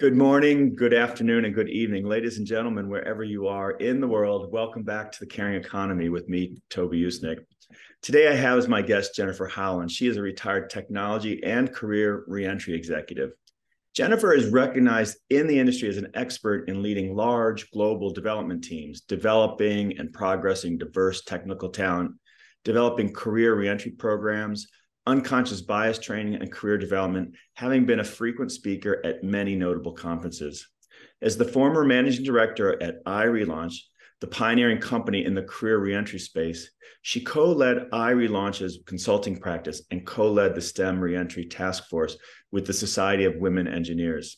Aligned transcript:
Good 0.00 0.16
morning, 0.16 0.74
good 0.74 0.94
afternoon, 0.94 1.44
and 1.44 1.54
good 1.54 1.68
evening, 1.68 2.06
ladies 2.06 2.38
and 2.38 2.46
gentlemen, 2.46 2.88
wherever 2.88 3.22
you 3.22 3.48
are 3.48 3.72
in 3.72 4.00
the 4.00 4.08
world. 4.08 4.50
Welcome 4.50 4.82
back 4.82 5.12
to 5.12 5.20
the 5.20 5.26
Caring 5.26 5.56
Economy 5.62 6.08
with 6.08 6.26
me, 6.26 6.56
Toby 6.70 7.02
Usnik. 7.02 7.40
Today, 8.00 8.28
I 8.28 8.34
have 8.34 8.56
as 8.56 8.66
my 8.66 8.80
guest 8.80 9.14
Jennifer 9.14 9.46
Howland. 9.46 9.92
She 9.92 10.06
is 10.06 10.16
a 10.16 10.22
retired 10.22 10.70
technology 10.70 11.44
and 11.44 11.70
career 11.70 12.24
reentry 12.28 12.72
executive. 12.72 13.32
Jennifer 13.94 14.32
is 14.32 14.48
recognized 14.48 15.18
in 15.28 15.46
the 15.46 15.58
industry 15.58 15.90
as 15.90 15.98
an 15.98 16.12
expert 16.14 16.70
in 16.70 16.80
leading 16.80 17.14
large 17.14 17.70
global 17.70 18.10
development 18.10 18.64
teams, 18.64 19.02
developing 19.02 19.98
and 19.98 20.14
progressing 20.14 20.78
diverse 20.78 21.24
technical 21.24 21.68
talent, 21.68 22.12
developing 22.64 23.12
career 23.12 23.54
reentry 23.54 23.90
programs, 23.90 24.66
unconscious 25.06 25.60
bias 25.60 25.98
training, 25.98 26.34
and 26.34 26.52
career 26.52 26.78
development, 26.78 27.34
having 27.54 27.86
been 27.86 28.00
a 28.00 28.04
frequent 28.04 28.52
speaker 28.52 29.00
at 29.04 29.24
many 29.24 29.56
notable 29.56 29.92
conferences. 29.92 30.68
As 31.22 31.36
the 31.36 31.44
former 31.44 31.84
managing 31.84 32.24
director 32.24 32.80
at 32.82 33.04
iRelaunch, 33.04 33.74
the 34.20 34.26
pioneering 34.26 34.78
company 34.78 35.24
in 35.24 35.34
the 35.34 35.42
career 35.42 35.78
reentry 35.78 36.18
space, 36.18 36.70
she 37.02 37.20
co 37.20 37.52
led 37.52 37.90
iRelaunch's 37.90 38.80
consulting 38.86 39.38
practice 39.38 39.82
and 39.90 40.06
co 40.06 40.30
led 40.30 40.54
the 40.54 40.60
STEM 40.60 41.00
reentry 41.00 41.46
task 41.46 41.88
force 41.88 42.16
with 42.52 42.66
the 42.66 42.72
Society 42.72 43.24
of 43.24 43.36
Women 43.36 43.66
Engineers. 43.66 44.36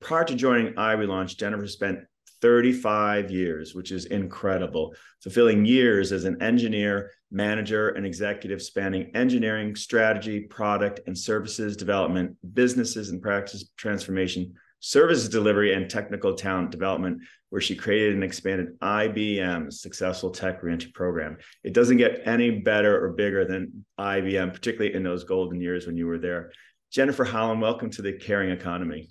Prior 0.00 0.24
to 0.24 0.34
joining 0.34 0.74
iRelaunch, 0.74 1.36
Jennifer 1.36 1.66
spent 1.66 1.98
35 2.46 3.28
years, 3.32 3.74
which 3.74 3.90
is 3.90 4.04
incredible, 4.06 4.94
fulfilling 5.20 5.64
years 5.64 6.12
as 6.12 6.24
an 6.24 6.40
engineer, 6.40 7.10
manager, 7.32 7.88
and 7.88 8.06
executive 8.06 8.62
spanning 8.62 9.10
engineering, 9.16 9.74
strategy, 9.74 10.42
product 10.42 11.00
and 11.08 11.18
services 11.18 11.76
development, 11.76 12.36
businesses 12.54 13.10
and 13.10 13.20
practice 13.20 13.68
transformation, 13.76 14.54
services 14.78 15.28
delivery, 15.28 15.74
and 15.74 15.90
technical 15.90 16.36
talent 16.36 16.70
development, 16.70 17.20
where 17.50 17.60
she 17.60 17.74
created 17.74 18.14
and 18.14 18.22
expanded 18.22 18.78
IBM's 18.78 19.82
successful 19.82 20.30
tech 20.30 20.62
reentry 20.62 20.92
program. 20.92 21.38
It 21.64 21.72
doesn't 21.72 21.96
get 21.96 22.20
any 22.26 22.60
better 22.60 23.04
or 23.04 23.14
bigger 23.14 23.44
than 23.44 23.84
IBM, 23.98 24.54
particularly 24.54 24.94
in 24.94 25.02
those 25.02 25.24
golden 25.24 25.60
years 25.60 25.84
when 25.84 25.96
you 25.96 26.06
were 26.06 26.18
there. 26.18 26.52
Jennifer 26.92 27.24
Howland, 27.24 27.60
welcome 27.60 27.90
to 27.90 28.02
the 28.02 28.12
Caring 28.12 28.50
Economy. 28.50 29.08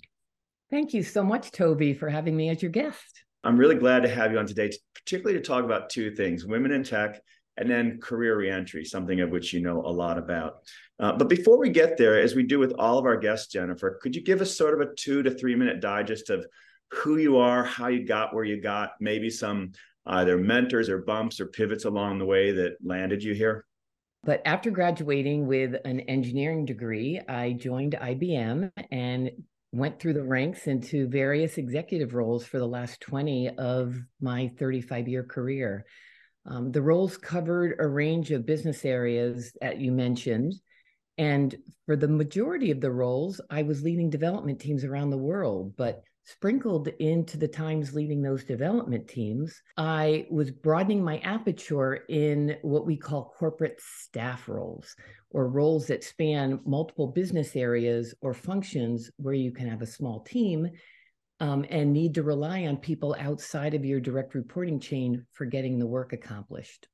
Thank 0.70 0.94
you 0.94 1.02
so 1.02 1.22
much, 1.22 1.52
Toby, 1.52 1.92
for 1.92 2.08
having 2.08 2.34
me 2.34 2.48
as 2.48 2.62
your 2.62 2.70
guest. 2.70 3.25
I'm 3.46 3.56
really 3.56 3.76
glad 3.76 4.02
to 4.02 4.08
have 4.08 4.32
you 4.32 4.38
on 4.38 4.46
today, 4.46 4.72
particularly 4.92 5.38
to 5.38 5.46
talk 5.46 5.62
about 5.64 5.88
two 5.88 6.10
things 6.10 6.44
women 6.44 6.72
in 6.72 6.82
tech 6.82 7.22
and 7.56 7.70
then 7.70 8.00
career 8.00 8.36
reentry, 8.36 8.84
something 8.84 9.20
of 9.20 9.30
which 9.30 9.52
you 9.52 9.60
know 9.60 9.86
a 9.86 9.88
lot 9.88 10.18
about. 10.18 10.56
Uh, 10.98 11.12
but 11.12 11.28
before 11.28 11.56
we 11.56 11.70
get 11.70 11.96
there, 11.96 12.18
as 12.18 12.34
we 12.34 12.42
do 12.42 12.58
with 12.58 12.72
all 12.72 12.98
of 12.98 13.06
our 13.06 13.16
guests, 13.16 13.52
Jennifer, 13.52 14.00
could 14.02 14.16
you 14.16 14.22
give 14.24 14.40
us 14.40 14.56
sort 14.56 14.74
of 14.74 14.80
a 14.80 14.92
two 14.96 15.22
to 15.22 15.30
three 15.30 15.54
minute 15.54 15.80
digest 15.80 16.28
of 16.28 16.44
who 16.90 17.18
you 17.18 17.36
are, 17.36 17.62
how 17.62 17.86
you 17.86 18.04
got 18.04 18.34
where 18.34 18.44
you 18.44 18.60
got, 18.60 18.94
maybe 18.98 19.30
some 19.30 19.70
either 20.06 20.36
mentors 20.36 20.88
or 20.88 20.98
bumps 20.98 21.40
or 21.40 21.46
pivots 21.46 21.84
along 21.84 22.18
the 22.18 22.26
way 22.26 22.50
that 22.50 22.76
landed 22.84 23.22
you 23.22 23.32
here? 23.32 23.64
But 24.24 24.42
after 24.44 24.72
graduating 24.72 25.46
with 25.46 25.76
an 25.84 26.00
engineering 26.00 26.64
degree, 26.64 27.20
I 27.28 27.52
joined 27.52 27.92
IBM 27.92 28.72
and 28.90 29.30
went 29.78 30.00
through 30.00 30.14
the 30.14 30.24
ranks 30.24 30.66
into 30.66 31.08
various 31.08 31.58
executive 31.58 32.14
roles 32.14 32.44
for 32.44 32.58
the 32.58 32.66
last 32.66 33.00
20 33.00 33.50
of 33.58 33.96
my 34.20 34.50
35 34.58 35.08
year 35.08 35.22
career. 35.22 35.86
Um, 36.46 36.70
the 36.70 36.82
roles 36.82 37.16
covered 37.16 37.76
a 37.78 37.86
range 37.86 38.30
of 38.30 38.46
business 38.46 38.84
areas 38.84 39.52
that 39.60 39.78
you 39.78 39.92
mentioned. 39.92 40.54
And 41.18 41.56
for 41.86 41.96
the 41.96 42.08
majority 42.08 42.70
of 42.70 42.80
the 42.80 42.90
roles, 42.90 43.40
I 43.50 43.62
was 43.62 43.82
leading 43.82 44.10
development 44.10 44.60
teams 44.60 44.84
around 44.84 45.10
the 45.10 45.16
world. 45.16 45.74
But 45.76 46.02
sprinkled 46.26 46.88
into 46.98 47.36
the 47.36 47.46
times 47.46 47.94
leading 47.94 48.20
those 48.20 48.42
development 48.42 49.06
teams, 49.06 49.62
I 49.76 50.26
was 50.28 50.50
broadening 50.50 51.02
my 51.02 51.18
aperture 51.18 52.04
in 52.08 52.56
what 52.62 52.84
we 52.84 52.96
call 52.96 53.32
corporate 53.38 53.80
staff 53.80 54.48
roles 54.48 54.96
or 55.30 55.48
roles 55.48 55.86
that 55.86 56.02
span 56.02 56.58
multiple 56.66 57.06
business 57.06 57.54
areas 57.54 58.12
or 58.22 58.34
functions 58.34 59.08
where 59.18 59.34
you 59.34 59.52
can 59.52 59.68
have 59.68 59.82
a 59.82 59.86
small 59.86 60.20
team 60.20 60.68
um, 61.38 61.64
and 61.70 61.92
need 61.92 62.14
to 62.14 62.24
rely 62.24 62.66
on 62.66 62.76
people 62.76 63.14
outside 63.20 63.74
of 63.74 63.84
your 63.84 64.00
direct 64.00 64.34
reporting 64.34 64.80
chain 64.80 65.26
for 65.32 65.44
getting 65.44 65.78
the 65.78 65.86
work 65.86 66.12
accomplished. 66.12 66.88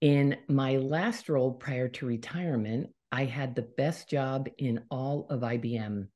In 0.00 0.36
my 0.48 0.78
last 0.78 1.28
role 1.28 1.52
prior 1.52 1.86
to 1.88 2.06
retirement, 2.06 2.90
I 3.12 3.26
had 3.26 3.54
the 3.54 3.68
best 3.76 4.08
job 4.08 4.48
in 4.58 4.80
all 4.90 5.28
of 5.30 5.42
IBM 5.42 6.08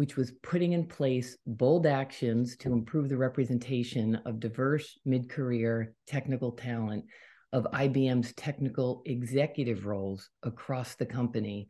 which 0.00 0.16
was 0.16 0.32
putting 0.42 0.72
in 0.72 0.86
place 0.86 1.36
bold 1.46 1.86
actions 1.86 2.56
to 2.56 2.72
improve 2.72 3.10
the 3.10 3.18
representation 3.18 4.14
of 4.24 4.40
diverse 4.40 4.98
mid 5.04 5.28
career 5.28 5.92
technical 6.06 6.52
talent 6.52 7.04
of 7.52 7.66
IBM's 7.74 8.32
technical 8.32 9.02
executive 9.04 9.84
roles 9.84 10.30
across 10.42 10.94
the 10.94 11.04
company, 11.04 11.68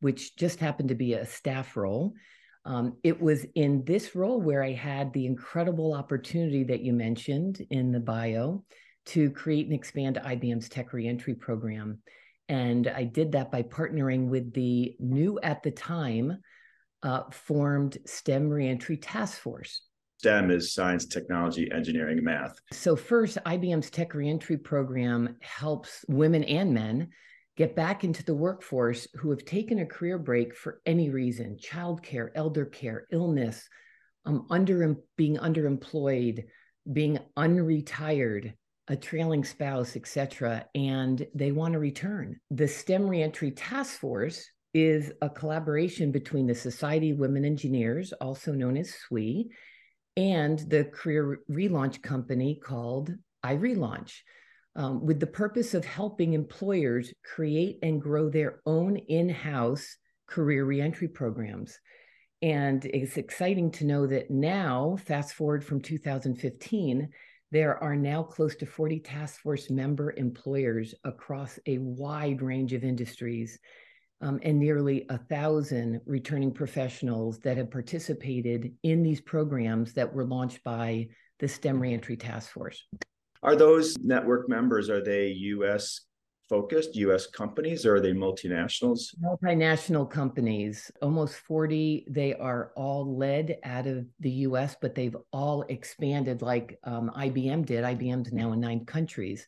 which 0.00 0.36
just 0.36 0.60
happened 0.60 0.90
to 0.90 0.94
be 0.94 1.14
a 1.14 1.24
staff 1.24 1.74
role. 1.74 2.12
Um, 2.66 2.98
it 3.02 3.18
was 3.18 3.46
in 3.54 3.82
this 3.86 4.14
role 4.14 4.42
where 4.42 4.62
I 4.62 4.72
had 4.72 5.10
the 5.14 5.24
incredible 5.24 5.94
opportunity 5.94 6.64
that 6.64 6.82
you 6.82 6.92
mentioned 6.92 7.66
in 7.70 7.92
the 7.92 8.00
bio 8.00 8.62
to 9.06 9.30
create 9.30 9.64
and 9.64 9.74
expand 9.74 10.20
IBM's 10.22 10.68
tech 10.68 10.92
reentry 10.92 11.34
program. 11.34 12.02
And 12.46 12.88
I 12.88 13.04
did 13.04 13.32
that 13.32 13.50
by 13.50 13.62
partnering 13.62 14.26
with 14.26 14.52
the 14.52 14.96
new 15.00 15.40
at 15.42 15.62
the 15.62 15.70
time 15.70 16.42
uh, 17.02 17.22
formed 17.30 17.98
STEM 18.06 18.48
Reentry 18.48 18.96
Task 18.96 19.38
Force. 19.40 19.82
STEM 20.18 20.50
is 20.50 20.74
science, 20.74 21.06
technology, 21.06 21.70
engineering, 21.72 22.22
math. 22.22 22.54
So, 22.72 22.94
first, 22.94 23.38
IBM's 23.46 23.90
Tech 23.90 24.14
Reentry 24.14 24.58
program 24.58 25.36
helps 25.40 26.04
women 26.08 26.44
and 26.44 26.74
men 26.74 27.08
get 27.56 27.74
back 27.74 28.04
into 28.04 28.24
the 28.24 28.34
workforce 28.34 29.08
who 29.16 29.30
have 29.30 29.44
taken 29.44 29.78
a 29.78 29.86
career 29.86 30.18
break 30.18 30.54
for 30.54 30.80
any 30.84 31.10
reason 31.10 31.56
childcare, 31.56 32.28
elder 32.34 32.66
care, 32.66 33.06
illness, 33.10 33.66
um, 34.26 34.46
under, 34.50 34.96
being 35.16 35.36
underemployed, 35.36 36.44
being 36.92 37.18
unretired, 37.38 38.52
a 38.88 38.96
trailing 38.96 39.44
spouse, 39.44 39.96
etc., 39.96 40.66
and 40.74 41.26
they 41.34 41.52
want 41.52 41.72
to 41.72 41.78
return. 41.78 42.38
The 42.50 42.68
STEM 42.68 43.08
Reentry 43.08 43.52
Task 43.52 43.98
Force 43.98 44.46
is 44.72 45.12
a 45.20 45.28
collaboration 45.28 46.12
between 46.12 46.46
the 46.46 46.54
Society 46.54 47.10
of 47.10 47.18
Women 47.18 47.44
Engineers, 47.44 48.12
also 48.14 48.52
known 48.52 48.76
as 48.76 48.94
SWE, 48.94 49.50
and 50.16 50.58
the 50.58 50.84
career 50.84 51.40
relaunch 51.50 52.02
company 52.02 52.60
called 52.62 53.14
iRelaunch, 53.44 54.18
um, 54.76 55.04
with 55.04 55.18
the 55.18 55.26
purpose 55.26 55.74
of 55.74 55.84
helping 55.84 56.32
employers 56.32 57.12
create 57.24 57.78
and 57.82 58.00
grow 58.00 58.28
their 58.28 58.60
own 58.66 58.96
in 58.96 59.28
house 59.28 59.96
career 60.28 60.64
reentry 60.64 61.08
programs. 61.08 61.78
And 62.42 62.84
it's 62.84 63.16
exciting 63.16 63.70
to 63.72 63.84
know 63.84 64.06
that 64.06 64.30
now, 64.30 64.96
fast 65.04 65.34
forward 65.34 65.64
from 65.64 65.80
2015, 65.80 67.08
there 67.50 67.82
are 67.82 67.96
now 67.96 68.22
close 68.22 68.54
to 68.56 68.66
40 68.66 69.00
task 69.00 69.40
force 69.40 69.70
member 69.70 70.12
employers 70.16 70.94
across 71.04 71.58
a 71.66 71.78
wide 71.78 72.40
range 72.40 72.72
of 72.72 72.84
industries 72.84 73.58
um, 74.20 74.38
and 74.42 74.58
nearly 74.58 75.06
a 75.08 75.18
thousand 75.18 76.00
returning 76.06 76.52
professionals 76.52 77.38
that 77.40 77.56
have 77.56 77.70
participated 77.70 78.72
in 78.82 79.02
these 79.02 79.20
programs 79.20 79.92
that 79.94 80.12
were 80.12 80.24
launched 80.24 80.62
by 80.62 81.08
the 81.38 81.48
STEM 81.48 81.80
Reentry 81.80 82.16
Task 82.16 82.50
Force. 82.50 82.86
Are 83.42 83.56
those 83.56 83.96
network 83.98 84.48
members, 84.48 84.90
are 84.90 85.02
they 85.02 85.28
US 85.28 86.02
focused, 86.50 86.96
US 86.96 87.26
companies, 87.26 87.86
or 87.86 87.94
are 87.94 88.00
they 88.00 88.12
multinationals? 88.12 89.14
Multinational 89.22 90.10
companies, 90.10 90.90
almost 91.00 91.36
40. 91.36 92.04
They 92.08 92.34
are 92.34 92.72
all 92.76 93.16
led 93.16 93.58
out 93.64 93.86
of 93.86 94.04
the 94.18 94.30
US, 94.30 94.76
but 94.82 94.94
they've 94.94 95.16
all 95.32 95.62
expanded 95.68 96.42
like 96.42 96.78
um, 96.84 97.10
IBM 97.16 97.64
did. 97.64 97.84
IBM's 97.84 98.32
now 98.32 98.52
in 98.52 98.60
nine 98.60 98.84
countries 98.84 99.46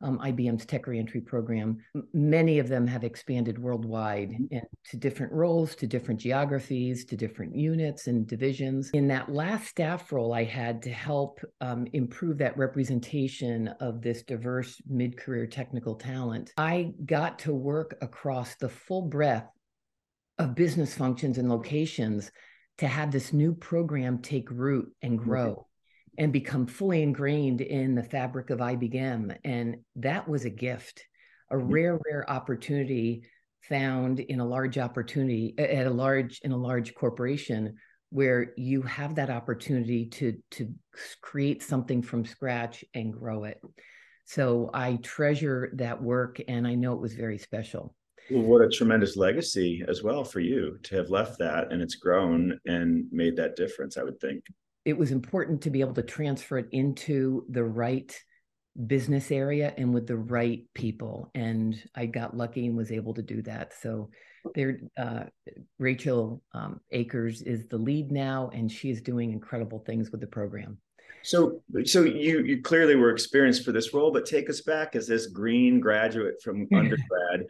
um, 0.00 0.18
IBM's 0.18 0.64
tech 0.64 0.86
reentry 0.86 1.20
program. 1.20 1.78
Many 2.12 2.58
of 2.58 2.68
them 2.68 2.86
have 2.86 3.04
expanded 3.04 3.58
worldwide 3.58 4.30
mm-hmm. 4.30 4.58
to 4.90 4.96
different 4.96 5.32
roles, 5.32 5.74
to 5.76 5.86
different 5.86 6.20
geographies, 6.20 7.04
to 7.06 7.16
different 7.16 7.54
units 7.56 8.06
and 8.06 8.26
divisions. 8.26 8.90
In 8.90 9.08
that 9.08 9.32
last 9.32 9.66
staff 9.66 10.12
role, 10.12 10.32
I 10.32 10.44
had 10.44 10.82
to 10.82 10.90
help 10.90 11.40
um, 11.60 11.86
improve 11.92 12.38
that 12.38 12.56
representation 12.56 13.68
of 13.80 14.00
this 14.00 14.22
diverse 14.22 14.80
mid 14.88 15.16
career 15.16 15.46
technical 15.46 15.96
talent. 15.96 16.52
I 16.56 16.92
got 17.04 17.38
to 17.40 17.54
work 17.54 17.96
across 18.00 18.54
the 18.56 18.68
full 18.68 19.02
breadth 19.02 19.50
of 20.38 20.54
business 20.54 20.94
functions 20.94 21.38
and 21.38 21.48
locations 21.48 22.30
to 22.78 22.86
have 22.86 23.10
this 23.10 23.32
new 23.32 23.52
program 23.54 24.18
take 24.18 24.48
root 24.50 24.92
and 25.02 25.18
grow 25.18 25.67
and 26.18 26.32
become 26.32 26.66
fully 26.66 27.02
ingrained 27.02 27.60
in 27.60 27.94
the 27.94 28.02
fabric 28.02 28.50
of 28.50 28.58
IBM. 28.58 29.36
And 29.44 29.76
that 29.96 30.28
was 30.28 30.44
a 30.44 30.50
gift, 30.50 31.04
a 31.50 31.54
mm-hmm. 31.54 31.72
rare, 31.72 32.00
rare 32.04 32.30
opportunity 32.30 33.22
found 33.62 34.18
in 34.18 34.40
a 34.40 34.46
large 34.46 34.78
opportunity 34.78 35.54
at 35.58 35.86
a 35.86 35.90
large 35.90 36.40
in 36.42 36.52
a 36.52 36.56
large 36.56 36.94
corporation 36.94 37.76
where 38.10 38.52
you 38.56 38.82
have 38.82 39.16
that 39.16 39.30
opportunity 39.30 40.06
to 40.06 40.38
to 40.50 40.72
create 41.20 41.62
something 41.62 42.02
from 42.02 42.24
scratch 42.24 42.84
and 42.94 43.12
grow 43.12 43.44
it. 43.44 43.60
So 44.24 44.70
I 44.74 44.98
treasure 45.02 45.70
that 45.76 46.02
work 46.02 46.40
and 46.48 46.66
I 46.66 46.74
know 46.74 46.94
it 46.94 47.00
was 47.00 47.14
very 47.14 47.38
special. 47.38 47.94
Well, 48.30 48.42
what 48.42 48.62
a 48.62 48.68
tremendous 48.68 49.16
legacy 49.16 49.82
as 49.88 50.02
well 50.02 50.22
for 50.24 50.40
you 50.40 50.78
to 50.84 50.96
have 50.96 51.10
left 51.10 51.38
that 51.38 51.72
and 51.72 51.80
it's 51.80 51.94
grown 51.94 52.58
and 52.66 53.06
made 53.10 53.36
that 53.36 53.56
difference, 53.56 53.96
I 53.96 54.02
would 54.02 54.20
think. 54.20 54.44
It 54.88 54.96
was 54.96 55.10
important 55.10 55.60
to 55.62 55.70
be 55.70 55.82
able 55.82 55.92
to 55.92 56.02
transfer 56.02 56.56
it 56.56 56.68
into 56.72 57.44
the 57.50 57.62
right 57.62 58.10
business 58.86 59.30
area 59.30 59.74
and 59.76 59.92
with 59.92 60.06
the 60.06 60.16
right 60.16 60.64
people. 60.72 61.30
And 61.34 61.78
I 61.94 62.06
got 62.06 62.34
lucky 62.34 62.66
and 62.66 62.74
was 62.74 62.90
able 62.90 63.12
to 63.12 63.20
do 63.20 63.42
that. 63.42 63.74
So 63.82 64.08
there, 64.54 64.80
uh, 64.96 65.24
Rachel 65.78 66.42
um, 66.54 66.80
Akers 66.90 67.42
is 67.42 67.66
the 67.68 67.76
lead 67.76 68.10
now, 68.10 68.48
and 68.54 68.72
she 68.72 68.88
is 68.88 69.02
doing 69.02 69.30
incredible 69.30 69.80
things 69.80 70.10
with 70.10 70.22
the 70.22 70.26
program. 70.26 70.78
So, 71.22 71.60
so 71.84 72.04
you 72.04 72.40
you 72.44 72.62
clearly 72.62 72.96
were 72.96 73.10
experienced 73.10 73.66
for 73.66 73.72
this 73.72 73.92
role, 73.92 74.10
but 74.10 74.24
take 74.24 74.48
us 74.48 74.62
back 74.62 74.96
as 74.96 75.06
this 75.06 75.26
green 75.26 75.80
graduate 75.80 76.36
from 76.42 76.66
undergrad 76.74 77.44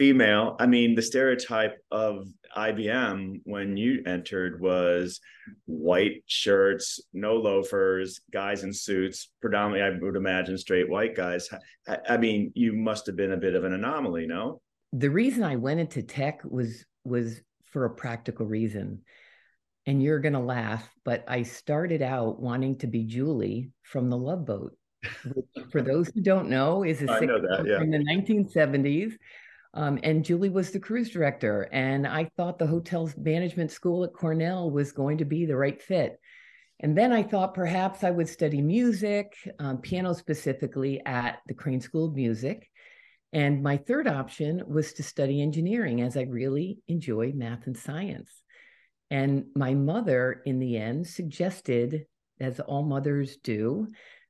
female. 0.00 0.56
I 0.58 0.64
mean, 0.64 0.94
the 0.94 1.02
stereotype 1.02 1.76
of 1.90 2.26
IBM 2.56 3.42
when 3.44 3.76
you 3.76 4.02
entered 4.06 4.58
was 4.58 5.20
white 5.66 6.22
shirts, 6.24 7.00
no 7.12 7.34
loafers, 7.34 8.22
guys 8.32 8.64
in 8.64 8.72
suits, 8.72 9.28
predominantly, 9.42 9.82
I 9.82 10.02
would 10.02 10.16
imagine, 10.16 10.56
straight 10.56 10.88
white 10.88 11.14
guys. 11.14 11.50
I, 11.86 11.98
I 12.08 12.16
mean, 12.16 12.50
you 12.54 12.72
must 12.72 13.04
have 13.08 13.16
been 13.16 13.32
a 13.32 13.36
bit 13.36 13.54
of 13.54 13.64
an 13.64 13.74
anomaly, 13.74 14.26
no? 14.26 14.62
The 14.94 15.10
reason 15.10 15.44
I 15.44 15.56
went 15.56 15.80
into 15.80 16.02
tech 16.02 16.40
was 16.44 16.86
was 17.04 17.42
for 17.64 17.84
a 17.84 17.90
practical 17.90 18.46
reason. 18.46 19.02
And 19.84 20.02
you're 20.02 20.20
going 20.20 20.32
to 20.32 20.38
laugh, 20.38 20.88
but 21.04 21.24
I 21.28 21.42
started 21.42 22.00
out 22.00 22.40
wanting 22.40 22.78
to 22.78 22.86
be 22.86 23.04
Julie 23.04 23.70
from 23.82 24.08
the 24.08 24.16
Love 24.16 24.46
Boat. 24.46 24.74
for 25.70 25.82
those 25.82 26.08
who 26.08 26.22
don't 26.22 26.48
know, 26.48 26.84
is 26.84 27.02
a 27.02 27.04
yeah. 27.66 27.78
from 27.78 27.90
the 27.90 27.98
1970s 27.98 29.12
um, 29.74 29.98
and 30.02 30.24
Julie 30.24 30.48
was 30.48 30.70
the 30.70 30.80
cruise 30.80 31.10
director. 31.10 31.68
And 31.72 32.06
I 32.06 32.30
thought 32.36 32.58
the 32.58 32.66
hotel's 32.66 33.16
management 33.16 33.70
school 33.70 34.04
at 34.04 34.12
Cornell 34.12 34.70
was 34.70 34.92
going 34.92 35.18
to 35.18 35.24
be 35.24 35.46
the 35.46 35.56
right 35.56 35.80
fit. 35.80 36.18
And 36.80 36.96
then 36.96 37.12
I 37.12 37.22
thought 37.22 37.54
perhaps 37.54 38.04
I 38.04 38.10
would 38.10 38.28
study 38.28 38.62
music, 38.62 39.36
um, 39.58 39.78
piano 39.78 40.14
specifically, 40.14 41.00
at 41.04 41.40
the 41.46 41.54
Crane 41.54 41.80
School 41.80 42.06
of 42.06 42.14
Music. 42.14 42.68
And 43.32 43.62
my 43.62 43.76
third 43.76 44.08
option 44.08 44.62
was 44.66 44.94
to 44.94 45.02
study 45.02 45.40
engineering, 45.40 46.00
as 46.00 46.16
I 46.16 46.22
really 46.22 46.78
enjoy 46.88 47.32
math 47.32 47.66
and 47.66 47.76
science. 47.76 48.30
And 49.10 49.46
my 49.54 49.74
mother, 49.74 50.42
in 50.46 50.58
the 50.58 50.78
end, 50.78 51.06
suggested, 51.06 52.06
as 52.40 52.58
all 52.60 52.82
mothers 52.82 53.36
do, 53.36 53.88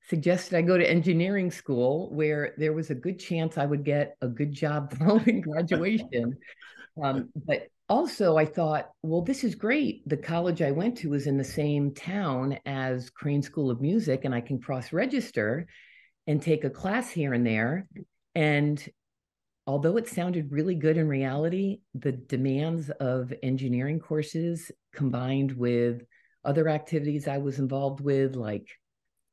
suggested 0.09 0.57
I 0.57 0.63
go 0.63 0.79
to 0.79 0.91
engineering 0.91 1.51
school 1.51 2.13
where 2.13 2.55
there 2.57 2.73
was 2.73 2.91
a 2.91 2.95
good 2.95 3.19
chance 3.19 3.59
I 3.59 3.67
would 3.67 3.85
get 3.85 4.17
a 4.21 4.29
good 4.29 4.53
job 4.53 4.93
following 4.99 5.41
graduation. 5.53 6.37
Um, 7.03 7.31
but 7.35 7.69
also, 7.89 8.37
I 8.37 8.45
thought, 8.45 8.91
well, 9.03 9.23
this 9.23 9.43
is 9.43 9.57
great. 9.57 10.09
The 10.09 10.17
college 10.17 10.63
I 10.63 10.71
went 10.71 10.99
to 10.99 11.11
was 11.11 11.27
in 11.27 11.37
the 11.37 11.45
same 11.45 11.93
town 11.93 12.57
as 12.65 13.11
Crane 13.11 13.43
School 13.43 13.69
of 13.69 13.81
Music, 13.81 14.25
and 14.25 14.33
I 14.33 14.41
can 14.41 14.61
cross 14.61 14.93
register 14.93 15.67
and 16.29 16.41
take 16.41 16.63
a 16.63 16.71
class 16.71 17.11
here 17.11 17.35
and 17.35 17.45
there. 17.45 17.89
And 18.37 18.89
although 19.67 19.97
it 19.97 20.09
sounded 20.09 20.53
really 20.53 20.77
good 20.77 20.97
in 20.97 21.09
reality, 21.09 21.81
the 21.95 22.13
demands 22.13 22.91
of 23.01 23.33
engineering 23.43 23.99
courses 23.99 24.71
combined 24.95 25.53
with 25.53 26.03
other 26.45 26.69
activities 26.69 27.27
I 27.27 27.39
was 27.39 27.59
involved 27.59 28.01
with, 28.01 28.37
like 28.37 28.69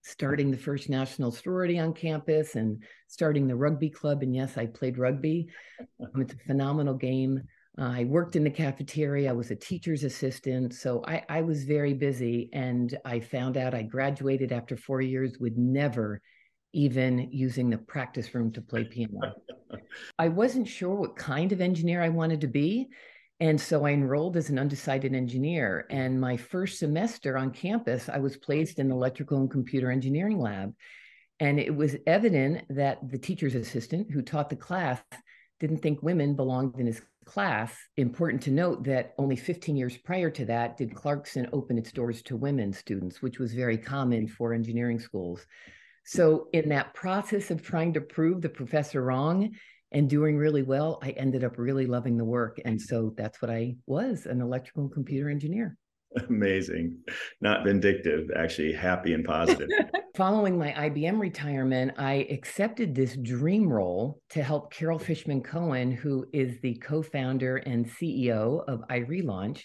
starting 0.08 0.50
the 0.50 0.58
first 0.58 0.90
national 0.90 1.32
sorority 1.32 1.78
on 1.78 1.94
campus 1.94 2.56
and 2.56 2.82
starting 3.08 3.46
the 3.46 3.56
rugby 3.56 3.90
club. 3.90 4.24
And 4.24 4.34
yes, 4.34 4.58
I 4.58 4.66
played 4.66 4.98
rugby. 4.98 5.48
Um, 5.80 6.22
it's 6.22 6.34
a 6.34 6.38
phenomenal 6.38 6.94
game. 6.94 7.42
Uh, 7.80 7.92
I 7.92 8.04
worked 8.06 8.36
in 8.36 8.44
the 8.44 8.50
cafeteria. 8.50 9.30
I 9.30 9.34
was 9.34 9.52
a 9.52 9.56
teacher's 9.56 10.04
assistant. 10.04 10.74
So 10.74 11.04
I, 11.06 11.24
I 11.28 11.42
was 11.42 11.66
very 11.66 11.94
busy. 11.94 12.50
And 12.54 12.98
I 13.04 13.20
found 13.20 13.58
out 13.58 13.74
I 13.74 13.84
graduated 13.84 14.52
after 14.52 14.78
four 14.78 15.02
years 15.02 15.38
with 15.40 15.58
never 15.58 16.22
even 16.74 17.30
using 17.32 17.70
the 17.70 17.78
practice 17.78 18.34
room 18.34 18.52
to 18.54 18.62
play 18.62 18.86
piano. 18.86 19.34
I 20.20 20.30
wasn't 20.30 20.68
sure 20.68 20.96
what 20.96 21.16
kind 21.16 21.52
of 21.52 21.60
engineer 21.60 22.02
I 22.02 22.10
wanted 22.10 22.42
to 22.42 22.48
be. 22.48 22.88
And 23.40 23.60
so 23.62 23.86
I 23.86 23.92
enrolled 23.92 24.36
as 24.36 24.50
an 24.50 24.58
undecided 24.58 25.14
engineer. 25.14 25.86
And 25.90 26.20
my 26.20 26.38
first 26.38 26.80
semester 26.80 27.38
on 27.38 27.52
campus, 27.52 28.10
I 28.10 28.18
was 28.18 28.38
placed 28.38 28.80
in 28.80 28.88
the 28.88 28.96
electrical 28.96 29.40
and 29.40 29.52
computer 29.52 29.92
engineering 29.92 30.40
lab. 30.40 30.74
And 31.40 31.60
it 31.60 31.76
was 31.76 31.96
evident 32.08 32.66
that 32.70 32.98
the 33.08 33.20
teacher's 33.20 33.54
assistant 33.54 34.12
who 34.12 34.24
taught 34.24 34.50
the 34.50 34.56
class 34.56 35.00
didn't 35.60 35.84
think 35.84 36.02
women 36.02 36.36
belonged 36.36 36.80
in 36.80 36.88
his 36.88 37.02
class. 37.26 37.76
Important 37.98 38.42
to 38.44 38.52
note 38.52 38.84
that 38.86 39.14
only 39.20 39.36
15 39.36 39.76
years 39.76 39.98
prior 39.98 40.32
to 40.32 40.46
that 40.46 40.78
did 40.78 40.96
Clarkson 40.96 41.48
open 41.54 41.78
its 41.78 41.92
doors 41.92 42.24
to 42.24 42.36
women 42.36 42.74
students, 42.74 43.22
which 43.22 43.38
was 43.38 43.54
very 43.54 43.78
common 43.78 44.28
for 44.28 44.54
engineering 44.54 45.00
schools. 45.00 45.46
So, 46.06 46.48
in 46.54 46.70
that 46.70 46.94
process 46.94 47.52
of 47.52 47.62
trying 47.62 47.94
to 47.94 48.02
prove 48.02 48.42
the 48.42 48.50
professor 48.50 49.04
wrong, 49.04 49.52
and 49.92 50.10
doing 50.10 50.38
really 50.38 50.64
well, 50.64 51.00
I 51.02 51.12
ended 51.12 51.44
up 51.44 51.58
really 51.58 51.86
loving 51.86 52.18
the 52.18 52.26
work. 52.26 52.60
And 52.66 52.78
mm. 52.78 52.82
so 52.82 53.14
that's 53.18 53.42
what 53.42 53.52
I 53.52 53.76
was 53.86 54.26
an 54.26 54.42
electrical 54.42 54.84
and 54.84 54.92
computer 54.92 55.30
engineer. 55.30 55.78
Amazing. 56.30 56.98
Not 57.42 57.64
vindictive, 57.64 58.30
actually 58.36 58.74
happy 58.74 59.14
and 59.14 59.26
positive. 59.26 59.70
Following 60.16 60.58
my 60.58 60.72
IBM 60.72 61.20
retirement, 61.20 61.92
I 61.98 62.28
accepted 62.32 62.96
this 62.96 63.16
dream 63.18 63.72
role 63.72 64.20
to 64.32 64.42
help 64.42 64.74
Carol 64.74 65.00
mm. 65.00 65.04
Fishman 65.04 65.44
Cohen, 65.44 65.92
who 65.92 66.26
is 66.34 66.60
the 66.62 66.76
co 66.76 67.02
founder 67.02 67.58
and 67.58 67.86
CEO 67.86 68.64
of 68.68 68.82
iRelaunch, 68.90 69.64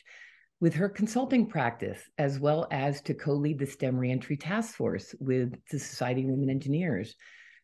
with 0.60 0.74
her 0.74 0.88
consulting 0.88 1.46
practice, 1.46 2.00
as 2.18 2.38
well 2.38 2.68
as 2.70 3.00
to 3.02 3.14
co 3.14 3.32
lead 3.32 3.58
the 3.58 3.66
STEM 3.66 3.96
reentry 3.96 4.36
task 4.36 4.74
force 4.76 5.14
with 5.20 5.54
the 5.70 5.78
Society 5.78 6.22
of 6.22 6.28
Women 6.28 6.50
Engineers. 6.50 7.14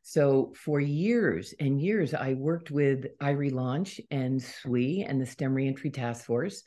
So 0.08 0.54
for 0.56 0.80
years 0.80 1.52
and 1.60 1.78
years, 1.78 2.14
I 2.14 2.32
worked 2.32 2.70
with 2.70 3.04
iRelaunch 3.18 4.00
and 4.10 4.42
SWE 4.42 5.04
and 5.06 5.20
the 5.20 5.26
STEM 5.26 5.52
Reentry 5.52 5.90
Task 5.90 6.24
Force 6.24 6.62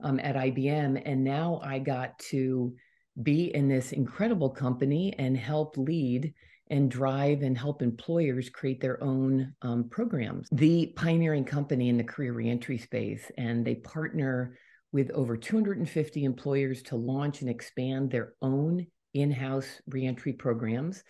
um, 0.00 0.20
at 0.20 0.36
IBM. 0.36 1.02
And 1.04 1.24
now 1.24 1.60
I 1.64 1.80
got 1.80 2.16
to 2.30 2.72
be 3.20 3.52
in 3.52 3.68
this 3.68 3.90
incredible 3.90 4.48
company 4.48 5.12
and 5.18 5.36
help 5.36 5.76
lead 5.76 6.34
and 6.70 6.88
drive 6.88 7.42
and 7.42 7.58
help 7.58 7.82
employers 7.82 8.48
create 8.48 8.80
their 8.80 9.02
own 9.02 9.52
um, 9.62 9.88
programs. 9.88 10.46
The 10.52 10.92
pioneering 10.94 11.44
company 11.44 11.88
in 11.88 11.96
the 11.96 12.04
career 12.04 12.32
reentry 12.32 12.78
space, 12.78 13.28
and 13.36 13.64
they 13.64 13.74
partner 13.74 14.56
with 14.92 15.10
over 15.10 15.36
250 15.36 16.22
employers 16.22 16.80
to 16.84 16.94
launch 16.94 17.40
and 17.40 17.50
expand 17.50 18.12
their 18.12 18.34
own 18.40 18.86
in-house 19.14 19.82
reentry 19.88 20.32
programs 20.32 21.02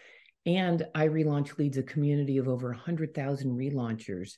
and 0.47 0.87
iRelaunch 0.95 1.59
leads 1.59 1.79
a 1.79 1.83
community 1.83 2.39
of 2.39 2.49
over 2.49 2.69
100,000 2.69 3.57
relaunchers. 3.57 4.37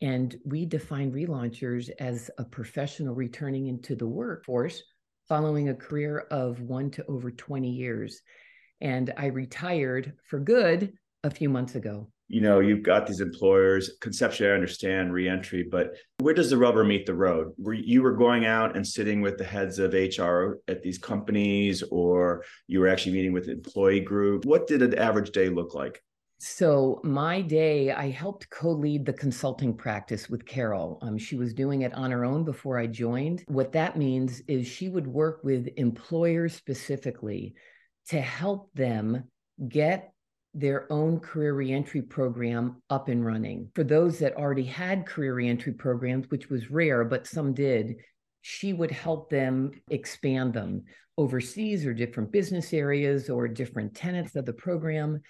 And 0.00 0.36
we 0.44 0.66
define 0.66 1.12
relaunchers 1.12 1.90
as 1.98 2.30
a 2.38 2.44
professional 2.44 3.14
returning 3.14 3.68
into 3.68 3.94
the 3.94 4.06
workforce 4.06 4.82
following 5.28 5.68
a 5.68 5.74
career 5.74 6.26
of 6.30 6.60
one 6.60 6.90
to 6.90 7.06
over 7.06 7.30
20 7.30 7.70
years. 7.70 8.20
And 8.80 9.12
I 9.16 9.26
retired 9.26 10.14
for 10.24 10.38
good 10.38 10.92
a 11.22 11.30
few 11.30 11.48
months 11.48 11.74
ago 11.74 12.08
you 12.28 12.40
know 12.40 12.60
you've 12.60 12.82
got 12.82 13.06
these 13.06 13.20
employers 13.20 13.90
conceptually 14.00 14.50
i 14.50 14.54
understand 14.54 15.12
reentry 15.12 15.66
but 15.70 15.94
where 16.24 16.32
does 16.32 16.48
the 16.48 16.56
rubber 16.56 16.84
meet 16.84 17.04
the 17.04 17.14
road? 17.14 17.52
Were 17.58 17.74
you 17.74 18.02
were 18.02 18.16
going 18.16 18.46
out 18.46 18.76
and 18.76 18.86
sitting 18.86 19.20
with 19.20 19.36
the 19.36 19.44
heads 19.44 19.78
of 19.78 19.92
hr 19.92 20.58
at 20.68 20.80
these 20.80 20.96
companies 20.96 21.82
or 21.90 22.44
you 22.66 22.80
were 22.80 22.88
actually 22.88 23.12
meeting 23.12 23.34
with 23.34 23.50
employee 23.50 24.00
group? 24.00 24.46
What 24.46 24.66
did 24.66 24.80
an 24.80 24.98
average 24.98 25.32
day 25.32 25.50
look 25.50 25.74
like? 25.74 26.02
So 26.38 26.98
my 27.04 27.42
day 27.42 27.92
i 27.92 28.08
helped 28.08 28.48
co-lead 28.48 29.04
the 29.04 29.12
consulting 29.12 29.76
practice 29.76 30.30
with 30.30 30.46
carol. 30.46 30.98
Um, 31.02 31.18
she 31.18 31.36
was 31.36 31.52
doing 31.52 31.82
it 31.82 31.92
on 31.92 32.10
her 32.10 32.24
own 32.24 32.42
before 32.42 32.78
i 32.78 32.86
joined. 32.86 33.44
What 33.48 33.72
that 33.72 33.98
means 33.98 34.40
is 34.48 34.66
she 34.66 34.88
would 34.88 35.06
work 35.06 35.44
with 35.44 35.68
employers 35.76 36.54
specifically 36.54 37.54
to 38.08 38.18
help 38.18 38.72
them 38.72 39.24
get 39.68 40.13
their 40.54 40.90
own 40.92 41.18
career 41.18 41.54
reentry 41.54 42.00
program 42.00 42.80
up 42.88 43.08
and 43.08 43.26
running. 43.26 43.70
For 43.74 43.82
those 43.82 44.18
that 44.20 44.36
already 44.36 44.64
had 44.64 45.06
career 45.06 45.34
reentry 45.34 45.72
programs, 45.72 46.30
which 46.30 46.48
was 46.48 46.70
rare, 46.70 47.04
but 47.04 47.26
some 47.26 47.52
did, 47.52 47.96
she 48.42 48.72
would 48.72 48.90
help 48.90 49.30
them 49.30 49.72
expand 49.90 50.54
them 50.54 50.84
overseas 51.18 51.84
or 51.84 51.92
different 51.92 52.30
business 52.30 52.72
areas 52.72 53.28
or 53.28 53.48
different 53.48 53.94
tenets 53.94 54.36
of 54.36 54.46
the 54.46 54.52
program. 54.52 55.20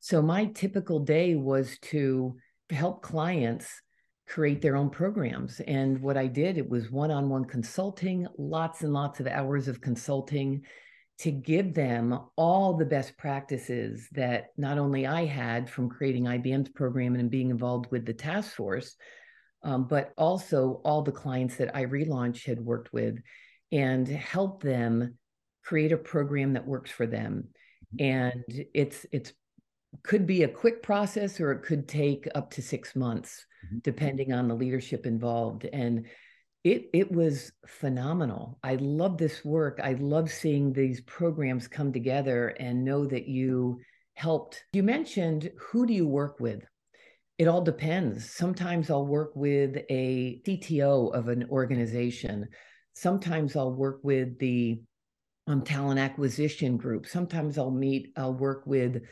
So 0.00 0.22
my 0.22 0.46
typical 0.46 1.00
day 1.00 1.34
was 1.34 1.78
to 1.82 2.36
help 2.70 3.02
clients 3.02 3.82
create 4.28 4.62
their 4.62 4.76
own 4.76 4.88
programs. 4.88 5.60
And 5.60 6.00
what 6.00 6.16
I 6.16 6.26
did, 6.26 6.56
it 6.56 6.68
was 6.68 6.90
one 6.90 7.10
on 7.10 7.28
one 7.28 7.44
consulting, 7.44 8.26
lots 8.38 8.82
and 8.82 8.92
lots 8.92 9.20
of 9.20 9.26
hours 9.26 9.66
of 9.68 9.80
consulting 9.80 10.62
to 11.20 11.30
give 11.30 11.74
them 11.74 12.18
all 12.36 12.74
the 12.74 12.84
best 12.86 13.16
practices 13.18 14.08
that 14.12 14.46
not 14.56 14.78
only 14.78 15.06
I 15.06 15.26
had 15.26 15.68
from 15.68 15.90
creating 15.90 16.24
IBM's 16.24 16.70
program 16.70 17.14
and 17.14 17.30
being 17.30 17.50
involved 17.50 17.90
with 17.90 18.06
the 18.06 18.14
task 18.14 18.54
force, 18.54 18.96
um, 19.62 19.86
but 19.86 20.14
also 20.16 20.80
all 20.82 21.02
the 21.02 21.12
clients 21.12 21.56
that 21.56 21.74
iRelaunch 21.74 22.46
had 22.46 22.58
worked 22.58 22.94
with 22.94 23.18
and 23.70 24.08
help 24.08 24.62
them 24.62 25.18
create 25.62 25.92
a 25.92 25.98
program 25.98 26.54
that 26.54 26.66
works 26.66 26.90
for 26.90 27.06
them. 27.06 27.48
Mm-hmm. 27.94 28.04
And 28.04 28.66
it's 28.72 29.04
it's 29.12 29.34
could 30.02 30.26
be 30.26 30.44
a 30.44 30.48
quick 30.48 30.82
process 30.82 31.38
or 31.38 31.52
it 31.52 31.62
could 31.62 31.86
take 31.86 32.26
up 32.34 32.50
to 32.52 32.62
six 32.62 32.96
months, 32.96 33.44
mm-hmm. 33.66 33.78
depending 33.82 34.32
on 34.32 34.48
the 34.48 34.54
leadership 34.54 35.04
involved. 35.04 35.66
And 35.70 36.06
it 36.64 36.90
it 36.92 37.10
was 37.10 37.52
phenomenal. 37.66 38.58
I 38.62 38.74
love 38.76 39.16
this 39.16 39.44
work. 39.44 39.80
I 39.82 39.94
love 39.94 40.30
seeing 40.30 40.72
these 40.72 41.00
programs 41.02 41.68
come 41.68 41.92
together 41.92 42.48
and 42.60 42.84
know 42.84 43.06
that 43.06 43.26
you 43.26 43.80
helped. 44.14 44.64
You 44.72 44.82
mentioned 44.82 45.50
who 45.58 45.86
do 45.86 45.94
you 45.94 46.06
work 46.06 46.38
with? 46.40 46.64
It 47.38 47.48
all 47.48 47.62
depends. 47.62 48.30
Sometimes 48.30 48.90
I'll 48.90 49.06
work 49.06 49.30
with 49.34 49.78
a 49.88 50.42
CTO 50.46 51.14
of 51.14 51.28
an 51.28 51.46
organization. 51.48 52.48
Sometimes 52.92 53.56
I'll 53.56 53.72
work 53.72 54.00
with 54.02 54.38
the 54.38 54.82
um, 55.46 55.62
talent 55.62 55.98
acquisition 55.98 56.76
group. 56.76 57.06
Sometimes 57.06 57.56
I'll 57.56 57.70
meet, 57.70 58.12
I'll 58.18 58.34
work 58.34 58.66
with 58.66 59.02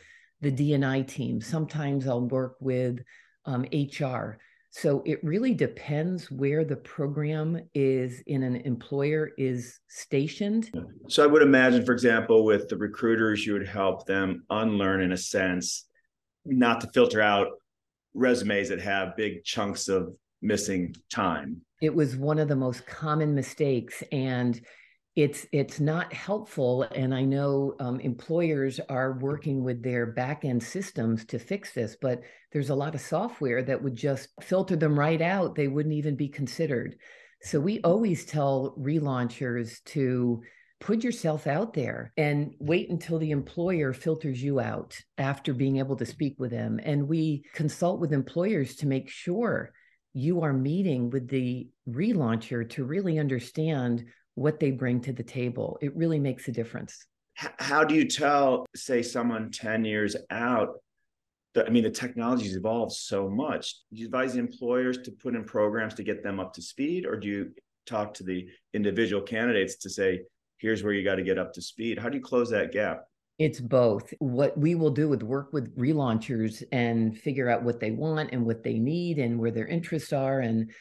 the 0.42 0.50
D&I 0.50 1.02
team. 1.02 1.40
Sometimes 1.40 2.06
I'll 2.06 2.28
work 2.28 2.56
with 2.60 2.98
um, 3.46 3.64
HR. 3.72 4.38
So 4.70 5.02
it 5.06 5.18
really 5.24 5.54
depends 5.54 6.30
where 6.30 6.64
the 6.64 6.76
program 6.76 7.60
is 7.74 8.22
in 8.26 8.42
an 8.42 8.56
employer 8.56 9.30
is 9.38 9.80
stationed. 9.88 10.70
So 11.08 11.24
I 11.24 11.26
would 11.26 11.42
imagine, 11.42 11.84
for 11.84 11.92
example, 11.92 12.44
with 12.44 12.68
the 12.68 12.76
recruiters, 12.76 13.46
you 13.46 13.54
would 13.54 13.66
help 13.66 14.06
them 14.06 14.44
unlearn 14.50 15.00
in 15.00 15.12
a 15.12 15.16
sense, 15.16 15.86
not 16.44 16.80
to 16.82 16.86
filter 16.88 17.22
out 17.22 17.48
resumes 18.14 18.68
that 18.68 18.80
have 18.80 19.16
big 19.16 19.42
chunks 19.44 19.88
of 19.88 20.12
missing 20.42 20.94
time. 21.10 21.62
It 21.80 21.94
was 21.94 22.16
one 22.16 22.38
of 22.38 22.48
the 22.48 22.56
most 22.56 22.86
common 22.86 23.34
mistakes. 23.34 24.02
And 24.12 24.60
it's 25.18 25.46
it's 25.52 25.80
not 25.80 26.12
helpful 26.12 26.84
and 26.94 27.14
i 27.14 27.22
know 27.22 27.74
um, 27.80 27.98
employers 28.00 28.78
are 28.88 29.18
working 29.20 29.64
with 29.64 29.82
their 29.82 30.06
back 30.06 30.44
end 30.44 30.62
systems 30.62 31.24
to 31.24 31.38
fix 31.38 31.72
this 31.72 31.96
but 32.00 32.22
there's 32.52 32.70
a 32.70 32.74
lot 32.74 32.94
of 32.94 33.00
software 33.00 33.62
that 33.62 33.82
would 33.82 33.94
just 33.94 34.28
filter 34.40 34.76
them 34.76 34.98
right 34.98 35.20
out 35.20 35.54
they 35.54 35.68
wouldn't 35.68 35.94
even 35.94 36.16
be 36.16 36.28
considered. 36.28 36.96
So 37.42 37.60
we 37.60 37.80
always 37.82 38.24
tell 38.24 38.74
relaunchers 38.78 39.82
to 39.86 40.42
put 40.80 41.04
yourself 41.04 41.46
out 41.46 41.74
there 41.74 42.12
and 42.16 42.54
wait 42.58 42.88
until 42.88 43.18
the 43.18 43.32
employer 43.32 43.92
filters 43.92 44.42
you 44.42 44.60
out 44.60 44.96
after 45.18 45.52
being 45.52 45.78
able 45.78 45.96
to 45.96 46.06
speak 46.06 46.36
with 46.38 46.52
them 46.52 46.78
and 46.84 47.08
we 47.08 47.44
consult 47.52 48.00
with 48.00 48.12
employers 48.12 48.76
to 48.76 48.86
make 48.86 49.08
sure 49.08 49.72
you 50.14 50.42
are 50.42 50.52
meeting 50.52 51.10
with 51.10 51.28
the 51.28 51.68
relauncher 51.88 52.68
to 52.70 52.84
really 52.84 53.18
understand 53.18 54.04
what 54.38 54.60
they 54.60 54.70
bring 54.70 55.00
to 55.02 55.12
the 55.12 55.22
table. 55.22 55.78
It 55.80 55.96
really 55.96 56.20
makes 56.20 56.48
a 56.48 56.52
difference. 56.52 57.06
How 57.34 57.84
do 57.84 57.94
you 57.94 58.04
tell, 58.04 58.66
say, 58.74 59.02
someone 59.02 59.50
10 59.50 59.84
years 59.84 60.16
out? 60.30 60.80
That, 61.54 61.66
I 61.66 61.70
mean, 61.70 61.84
the 61.84 61.90
technology's 61.90 62.56
evolved 62.56 62.92
so 62.92 63.28
much. 63.28 63.74
Do 63.92 64.00
you 64.00 64.06
advise 64.06 64.34
the 64.34 64.38
employers 64.38 64.98
to 64.98 65.12
put 65.12 65.34
in 65.34 65.44
programs 65.44 65.94
to 65.94 66.02
get 66.02 66.22
them 66.22 66.40
up 66.40 66.52
to 66.54 66.62
speed, 66.62 67.06
or 67.06 67.16
do 67.16 67.28
you 67.28 67.50
talk 67.86 68.14
to 68.14 68.24
the 68.24 68.46
individual 68.74 69.22
candidates 69.22 69.76
to 69.78 69.90
say, 69.90 70.22
here's 70.58 70.82
where 70.82 70.92
you 70.92 71.04
got 71.04 71.16
to 71.16 71.22
get 71.22 71.38
up 71.38 71.52
to 71.54 71.62
speed? 71.62 71.98
How 71.98 72.08
do 72.08 72.18
you 72.18 72.22
close 72.22 72.50
that 72.50 72.72
gap? 72.72 73.04
It's 73.38 73.60
both. 73.60 74.12
What 74.18 74.58
we 74.58 74.74
will 74.74 74.90
do 74.90 75.08
with 75.08 75.22
work 75.22 75.52
with 75.52 75.76
relaunchers 75.78 76.64
and 76.72 77.16
figure 77.16 77.48
out 77.48 77.62
what 77.62 77.78
they 77.78 77.92
want 77.92 78.30
and 78.32 78.44
what 78.44 78.64
they 78.64 78.78
need 78.78 79.18
and 79.18 79.38
where 79.38 79.52
their 79.52 79.66
interests 79.66 80.12
are 80.12 80.40
and 80.40 80.72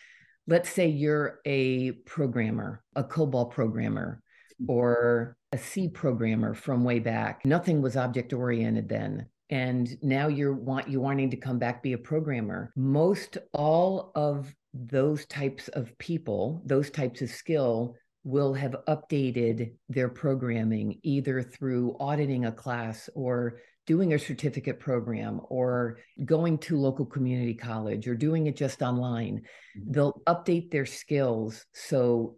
let's 0.47 0.69
say 0.69 0.87
you're 0.87 1.39
a 1.45 1.91
programmer, 2.05 2.83
a 2.95 3.03
COBOL 3.03 3.51
programmer, 3.51 4.21
hmm. 4.59 4.69
or 4.69 5.37
a 5.51 5.57
C 5.57 5.87
programmer 5.87 6.53
from 6.53 6.83
way 6.83 6.99
back. 6.99 7.45
Nothing 7.45 7.81
was 7.81 7.95
object 7.95 8.33
oriented 8.33 8.89
then. 8.89 9.27
And 9.49 9.97
now 10.01 10.27
you're 10.27 10.53
want 10.53 10.89
you 10.89 10.99
wanting 10.99 11.29
to 11.29 11.37
come 11.37 11.57
back 11.57 11.81
be 11.81 11.93
a 11.93 11.97
programmer. 11.97 12.73
Most 12.75 13.37
all 13.53 14.11
of 14.15 14.53
those 14.73 15.25
types 15.25 15.69
of 15.69 15.97
people, 15.99 16.61
those 16.65 16.89
types 16.89 17.21
of 17.21 17.29
skill 17.29 17.95
will 18.25 18.53
have 18.53 18.75
updated 18.89 19.71
their 19.87 20.09
programming 20.09 20.99
either 21.03 21.41
through 21.41 21.95
auditing 21.99 22.45
a 22.45 22.51
class 22.51 23.09
or 23.15 23.59
doing 23.87 24.13
a 24.13 24.19
certificate 24.19 24.79
program 24.79 25.41
or 25.49 25.97
going 26.25 26.57
to 26.59 26.77
local 26.77 27.05
community 27.05 27.55
college 27.55 28.07
or 28.07 28.13
doing 28.13 28.45
it 28.45 28.55
just 28.55 28.81
online. 28.81 29.41
Mm-hmm. 29.77 29.91
They'll 29.91 30.21
update 30.27 30.69
their 30.69 30.85
skills 30.85 31.65
so 31.73 32.35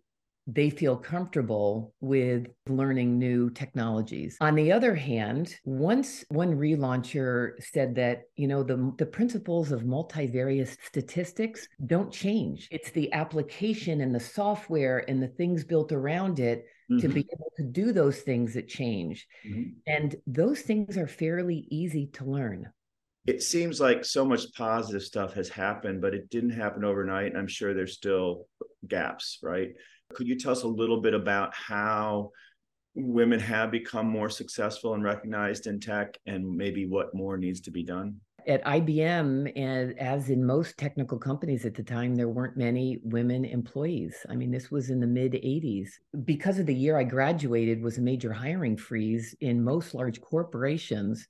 they 0.51 0.69
feel 0.69 0.97
comfortable 0.97 1.93
with 2.01 2.47
learning 2.67 3.19
new 3.19 3.49
technologies. 3.51 4.35
On 4.41 4.55
the 4.55 4.71
other 4.71 4.95
hand, 4.95 5.55
once 5.63 6.25
one 6.29 6.55
relauncher 6.55 7.51
said 7.61 7.93
that, 7.95 8.23
you 8.35 8.47
know, 8.47 8.63
the, 8.63 8.93
the 8.97 9.05
principles 9.05 9.71
of 9.71 9.83
multivariate 9.83 10.75
statistics 10.83 11.67
don't 11.85 12.11
change. 12.11 12.67
It's 12.71 12.89
the 12.91 13.13
application 13.13 14.01
and 14.01 14.13
the 14.13 14.19
software 14.19 15.05
and 15.07 15.21
the 15.21 15.27
things 15.27 15.63
built 15.63 15.91
around 15.91 16.39
it 16.39 16.65
mm-hmm. 16.89 16.99
to 16.99 17.07
be 17.09 17.27
able 17.31 17.51
to 17.57 17.63
do 17.63 17.91
those 17.91 18.19
things 18.21 18.55
that 18.55 18.67
change. 18.67 19.27
Mm-hmm. 19.45 19.69
And 19.85 20.15
those 20.25 20.61
things 20.61 20.97
are 20.97 21.07
fairly 21.07 21.67
easy 21.69 22.07
to 22.13 22.25
learn. 22.25 22.71
It 23.27 23.43
seems 23.43 23.79
like 23.79 24.03
so 24.03 24.25
much 24.25 24.51
positive 24.55 25.03
stuff 25.03 25.33
has 25.35 25.49
happened, 25.49 26.01
but 26.01 26.15
it 26.15 26.31
didn't 26.31 26.51
happen 26.51 26.83
overnight. 26.83 27.35
I'm 27.35 27.47
sure 27.47 27.75
there's 27.75 27.93
still 27.93 28.47
gaps, 28.87 29.37
right? 29.43 29.69
Could 30.13 30.27
you 30.27 30.37
tell 30.37 30.51
us 30.51 30.63
a 30.63 30.67
little 30.67 31.01
bit 31.01 31.13
about 31.13 31.53
how 31.53 32.31
women 32.95 33.39
have 33.39 33.71
become 33.71 34.07
more 34.07 34.29
successful 34.29 34.93
and 34.93 35.03
recognized 35.03 35.67
in 35.67 35.79
tech 35.79 36.17
and 36.25 36.57
maybe 36.57 36.85
what 36.85 37.13
more 37.13 37.37
needs 37.37 37.61
to 37.61 37.71
be 37.71 37.83
done? 37.83 38.19
At 38.47 38.63
IBM, 38.63 39.51
and 39.55 39.99
as 39.99 40.29
in 40.29 40.43
most 40.43 40.77
technical 40.77 41.19
companies 41.19 41.65
at 41.65 41.75
the 41.75 41.83
time, 41.83 42.15
there 42.15 42.29
weren't 42.29 42.57
many 42.57 42.99
women 43.03 43.45
employees. 43.45 44.25
I 44.29 44.35
mean, 44.35 44.49
this 44.49 44.71
was 44.71 44.89
in 44.89 44.99
the 44.99 45.07
mid 45.07 45.33
80s. 45.33 45.89
Because 46.25 46.57
of 46.57 46.65
the 46.65 46.73
year 46.73 46.97
I 46.97 47.03
graduated 47.03 47.81
was 47.81 47.97
a 47.97 48.01
major 48.01 48.33
hiring 48.33 48.77
freeze 48.77 49.35
in 49.41 49.63
most 49.63 49.93
large 49.93 50.19
corporations. 50.21 51.27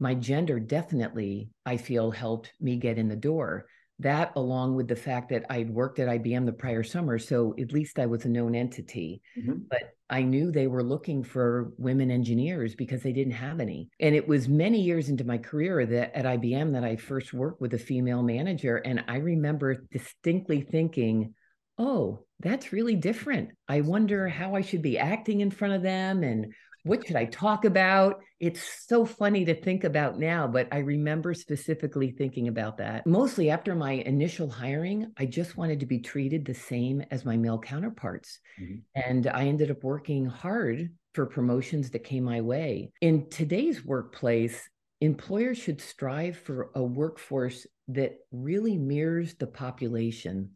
My 0.00 0.14
gender 0.14 0.60
definitely, 0.60 1.48
I 1.64 1.76
feel, 1.76 2.10
helped 2.10 2.52
me 2.60 2.76
get 2.76 2.98
in 2.98 3.08
the 3.08 3.16
door 3.16 3.66
that 4.00 4.32
along 4.36 4.76
with 4.76 4.88
the 4.88 4.96
fact 4.96 5.30
that 5.30 5.44
I'd 5.50 5.70
worked 5.70 5.98
at 5.98 6.08
IBM 6.08 6.46
the 6.46 6.52
prior 6.52 6.82
summer, 6.84 7.18
so 7.18 7.54
at 7.58 7.72
least 7.72 7.98
I 7.98 8.06
was 8.06 8.24
a 8.24 8.28
known 8.28 8.54
entity. 8.54 9.22
Mm-hmm. 9.36 9.54
But 9.68 9.94
I 10.10 10.22
knew 10.22 10.50
they 10.50 10.68
were 10.68 10.82
looking 10.82 11.22
for 11.22 11.72
women 11.76 12.10
engineers 12.10 12.74
because 12.74 13.02
they 13.02 13.12
didn't 13.12 13.34
have 13.34 13.60
any. 13.60 13.90
And 14.00 14.14
it 14.14 14.26
was 14.26 14.48
many 14.48 14.80
years 14.80 15.08
into 15.08 15.24
my 15.24 15.36
career 15.36 15.84
that 15.84 16.16
at 16.16 16.24
IBM 16.24 16.72
that 16.72 16.84
I 16.84 16.96
first 16.96 17.34
worked 17.34 17.60
with 17.60 17.74
a 17.74 17.78
female 17.78 18.22
manager. 18.22 18.76
And 18.76 19.04
I 19.08 19.16
remember 19.16 19.84
distinctly 19.90 20.62
thinking, 20.62 21.34
oh, 21.76 22.24
that's 22.40 22.72
really 22.72 22.96
different. 22.96 23.50
I 23.68 23.80
wonder 23.80 24.28
how 24.28 24.54
I 24.54 24.62
should 24.62 24.82
be 24.82 24.98
acting 24.98 25.40
in 25.40 25.50
front 25.50 25.74
of 25.74 25.82
them 25.82 26.22
and 26.22 26.54
what 26.88 27.06
should 27.06 27.16
I 27.16 27.26
talk 27.26 27.64
about? 27.64 28.20
It's 28.40 28.86
so 28.86 29.04
funny 29.04 29.44
to 29.44 29.54
think 29.54 29.84
about 29.84 30.18
now, 30.18 30.46
but 30.46 30.68
I 30.72 30.78
remember 30.78 31.34
specifically 31.34 32.10
thinking 32.10 32.48
about 32.48 32.78
that. 32.78 33.06
Mostly 33.06 33.50
after 33.50 33.74
my 33.74 33.92
initial 33.92 34.48
hiring, 34.48 35.12
I 35.18 35.26
just 35.26 35.56
wanted 35.56 35.80
to 35.80 35.86
be 35.86 36.00
treated 36.00 36.44
the 36.44 36.54
same 36.54 37.02
as 37.10 37.24
my 37.24 37.36
male 37.36 37.58
counterparts. 37.58 38.40
Mm-hmm. 38.60 38.76
And 38.94 39.26
I 39.26 39.46
ended 39.46 39.70
up 39.70 39.84
working 39.84 40.26
hard 40.26 40.90
for 41.14 41.26
promotions 41.26 41.90
that 41.90 42.04
came 42.04 42.24
my 42.24 42.40
way. 42.40 42.90
In 43.00 43.28
today's 43.28 43.84
workplace, 43.84 44.68
employers 45.00 45.58
should 45.58 45.80
strive 45.80 46.38
for 46.38 46.70
a 46.74 46.82
workforce 46.82 47.66
that 47.88 48.16
really 48.32 48.76
mirrors 48.76 49.34
the 49.34 49.46
population 49.46 50.50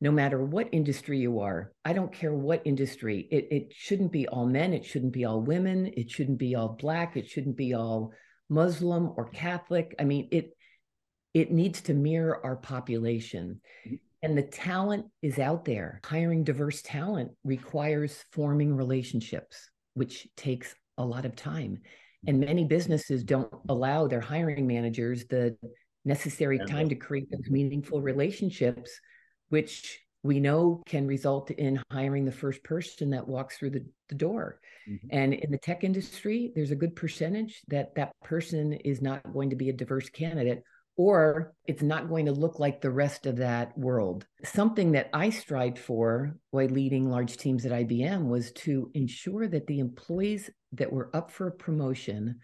no 0.00 0.10
matter 0.10 0.44
what 0.44 0.68
industry 0.72 1.18
you 1.18 1.40
are. 1.40 1.72
I 1.84 1.92
don't 1.92 2.12
care 2.12 2.34
what 2.34 2.62
industry. 2.64 3.28
It, 3.30 3.48
it 3.50 3.72
shouldn't 3.74 4.12
be 4.12 4.28
all 4.28 4.46
men. 4.46 4.74
It 4.74 4.84
shouldn't 4.84 5.12
be 5.12 5.24
all 5.24 5.40
women. 5.40 5.92
It 5.96 6.10
shouldn't 6.10 6.38
be 6.38 6.54
all 6.54 6.76
black. 6.78 7.16
It 7.16 7.28
shouldn't 7.28 7.56
be 7.56 7.74
all 7.74 8.12
Muslim 8.48 9.12
or 9.16 9.30
Catholic. 9.30 9.94
I 9.98 10.04
mean, 10.04 10.28
it 10.30 10.50
it 11.34 11.50
needs 11.50 11.82
to 11.82 11.94
mirror 11.94 12.40
our 12.44 12.56
population. 12.56 13.60
Mm-hmm. 13.86 13.96
And 14.22 14.36
the 14.36 14.42
talent 14.42 15.06
is 15.22 15.38
out 15.38 15.64
there. 15.64 16.00
Hiring 16.04 16.44
diverse 16.44 16.82
talent 16.82 17.32
requires 17.44 18.24
forming 18.32 18.74
relationships, 18.74 19.70
which 19.94 20.26
takes 20.36 20.74
a 20.98 21.04
lot 21.04 21.26
of 21.26 21.36
time. 21.36 21.78
And 22.26 22.40
many 22.40 22.64
businesses 22.64 23.22
don't 23.22 23.52
allow 23.68 24.08
their 24.08 24.20
hiring 24.20 24.66
managers 24.66 25.26
the 25.26 25.56
necessary 26.04 26.58
time 26.66 26.88
to 26.88 26.94
create 26.94 27.30
those 27.30 27.50
meaningful 27.50 28.00
relationships, 28.00 28.98
which 29.48 30.00
we 30.22 30.40
know 30.40 30.82
can 30.86 31.06
result 31.06 31.50
in 31.52 31.82
hiring 31.90 32.24
the 32.24 32.32
first 32.32 32.62
person 32.64 33.10
that 33.10 33.28
walks 33.28 33.56
through 33.56 33.70
the, 33.70 33.84
the 34.08 34.14
door. 34.14 34.60
Mm-hmm. 34.88 35.06
And 35.10 35.34
in 35.34 35.50
the 35.50 35.58
tech 35.58 35.84
industry, 35.84 36.52
there's 36.54 36.72
a 36.72 36.76
good 36.76 36.96
percentage 36.96 37.62
that 37.68 37.94
that 37.94 38.12
person 38.24 38.72
is 38.72 39.00
not 39.00 39.32
going 39.32 39.50
to 39.50 39.56
be 39.56 39.68
a 39.68 39.72
diverse 39.72 40.08
candidate 40.10 40.62
or 40.98 41.52
it's 41.66 41.82
not 41.82 42.08
going 42.08 42.24
to 42.24 42.32
look 42.32 42.58
like 42.58 42.80
the 42.80 42.90
rest 42.90 43.26
of 43.26 43.36
that 43.36 43.76
world. 43.76 44.26
Something 44.44 44.92
that 44.92 45.10
I 45.12 45.28
strived 45.28 45.78
for 45.78 46.36
while 46.50 46.68
leading 46.68 47.10
large 47.10 47.36
teams 47.36 47.66
at 47.66 47.72
IBM 47.72 48.26
was 48.26 48.50
to 48.52 48.90
ensure 48.94 49.46
that 49.46 49.66
the 49.66 49.78
employees 49.78 50.50
that 50.72 50.90
were 50.90 51.10
up 51.14 51.30
for 51.30 51.48
a 51.48 51.52
promotion 51.52 52.40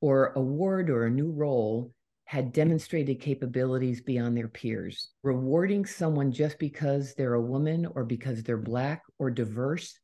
or 0.00 0.32
award 0.34 0.90
or 0.90 1.06
a 1.06 1.10
new 1.10 1.30
role 1.30 1.92
had 2.32 2.50
demonstrated 2.50 3.20
capabilities 3.20 4.00
beyond 4.00 4.34
their 4.34 4.48
peers. 4.48 5.10
Rewarding 5.22 5.84
someone 5.84 6.32
just 6.32 6.58
because 6.58 7.12
they're 7.12 7.34
a 7.34 7.42
woman 7.42 7.86
or 7.94 8.06
because 8.06 8.42
they're 8.42 8.56
Black 8.56 9.02
or 9.18 9.30
diverse 9.30 10.00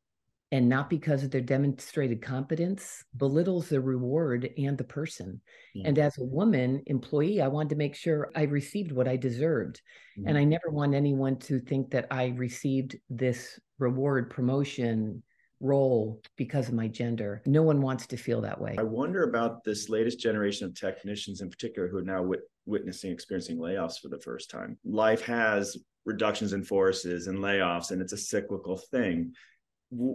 and 0.53 0.69
not 0.69 0.91
because 0.91 1.25
of 1.25 1.31
their 1.31 1.41
demonstrated 1.41 2.21
competence 2.21 3.03
belittles 3.17 3.71
the 3.71 3.81
reward 3.81 4.51
and 4.59 4.77
the 4.77 4.85
person. 4.85 5.41
Yeah. 5.75 5.89
And 5.89 5.99
as 5.99 6.19
a 6.19 6.25
woman 6.25 6.83
employee, 6.85 7.41
I 7.41 7.49
wanted 7.49 7.71
to 7.71 7.77
make 7.77 7.95
sure 7.95 8.31
I 8.37 8.43
received 8.43 8.93
what 8.93 9.09
I 9.09 9.17
deserved. 9.17 9.81
Mm-hmm. 10.19 10.29
And 10.29 10.37
I 10.37 10.45
never 10.45 10.69
want 10.69 10.95
anyone 10.95 11.39
to 11.39 11.61
think 11.61 11.93
that 11.93 12.09
I 12.11 12.35
received 12.37 12.99
this 13.09 13.59
reward, 13.79 14.29
promotion, 14.29 15.23
role 15.61 16.21
because 16.37 16.69
of 16.69 16.75
my 16.75 16.89
gender. 16.89 17.43
No 17.47 17.63
one 17.63 17.81
wants 17.81 18.07
to 18.09 18.17
feel 18.17 18.41
that 18.43 18.61
way. 18.61 18.77
I 18.79 18.83
wonder 18.83 19.25
about 19.25 19.65
this 19.65 19.89
latest 19.89 20.21
generation 20.21 20.67
of 20.67 20.75
technicians 20.75 21.41
in 21.41 21.51
particular 21.51 21.89
who 21.89 21.99
are 21.99 22.03
now 22.03 22.23
wit- 22.23 22.51
witnessing, 22.67 23.11
experiencing 23.11 23.59
layoffs 23.59 23.99
for 24.01 24.09
the 24.09 24.21
first 24.21 24.51
time. 24.51 24.79
Life 24.85 25.23
has 25.23 25.77
reductions 26.05 26.53
in 26.53 26.65
forces 26.65 27.27
and 27.27 27.39
layoffs, 27.39 27.91
and 27.91 28.01
it's 28.01 28.13
a 28.13 28.19
cyclical 28.19 28.79
thing 28.91 29.33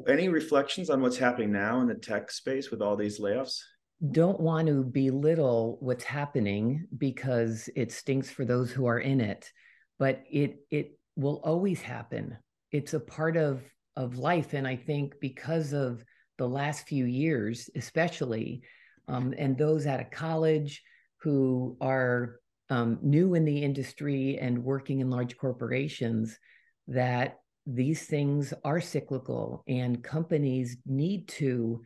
any 0.08 0.30
reflections 0.30 0.90
on 0.90 1.02
what's 1.02 1.18
happening 1.18 1.52
now 1.52 1.82
in 1.82 1.88
the 1.88 1.96
tech 1.96 2.32
space 2.32 2.70
with 2.72 2.82
all 2.82 2.96
these 2.96 3.20
layoffs? 3.20 3.60
Don't 4.12 4.40
want 4.40 4.68
to 4.68 4.84
belittle 4.84 5.78
what's 5.80 6.04
happening 6.04 6.88
because 6.98 7.70
it 7.76 7.92
stinks 7.92 8.30
for 8.30 8.46
those 8.46 8.72
who 8.72 8.86
are 8.86 9.00
in 9.00 9.22
it, 9.22 9.52
but 9.98 10.24
it 10.30 10.58
it 10.70 11.00
will 11.16 11.42
always 11.44 11.82
happen. 11.82 12.38
It's 12.72 12.94
a 12.94 13.00
part 13.00 13.38
of 13.38 13.62
of 13.96 14.18
life, 14.18 14.54
and 14.54 14.68
I 14.68 14.76
think 14.76 15.20
because 15.20 15.74
of 15.74 16.04
the 16.38 16.48
last 16.48 16.88
few 16.88 17.06
years, 17.06 17.70
especially, 17.76 18.62
um, 19.08 19.34
and 19.38 19.58
those 19.58 19.86
out 19.86 20.00
of 20.00 20.12
college 20.12 20.82
who 21.18 21.78
are 21.80 22.40
um, 22.70 23.00
new 23.02 23.36
in 23.36 23.46
the 23.46 23.64
industry 23.64 24.38
and 24.40 24.64
working 24.64 25.00
in 25.00 25.10
large 25.10 25.38
corporations, 25.38 26.38
that 26.88 27.40
these 27.66 28.06
things 28.06 28.54
are 28.64 28.82
cyclical 28.82 29.64
and 29.68 30.04
companies 30.04 30.78
need 30.86 31.28
to 31.30 31.82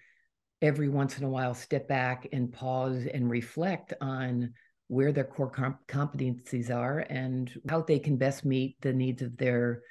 every 0.61 0.89
once 0.89 1.17
in 1.17 1.23
a 1.23 1.29
while 1.29 1.53
step 1.53 1.87
back 1.87 2.27
and 2.33 2.51
pause 2.51 3.05
and 3.13 3.29
reflect 3.29 3.93
on 4.01 4.53
where 4.87 5.11
their 5.11 5.23
core 5.23 5.51
comp- 5.51 5.85
competencies 5.87 6.73
are 6.73 6.99
and 6.99 7.51
how 7.69 7.81
they 7.81 7.99
can 7.99 8.17
best 8.17 8.45
meet 8.45 8.75
the 8.81 8.93
needs 8.93 9.21
of 9.21 9.37
their 9.37 9.81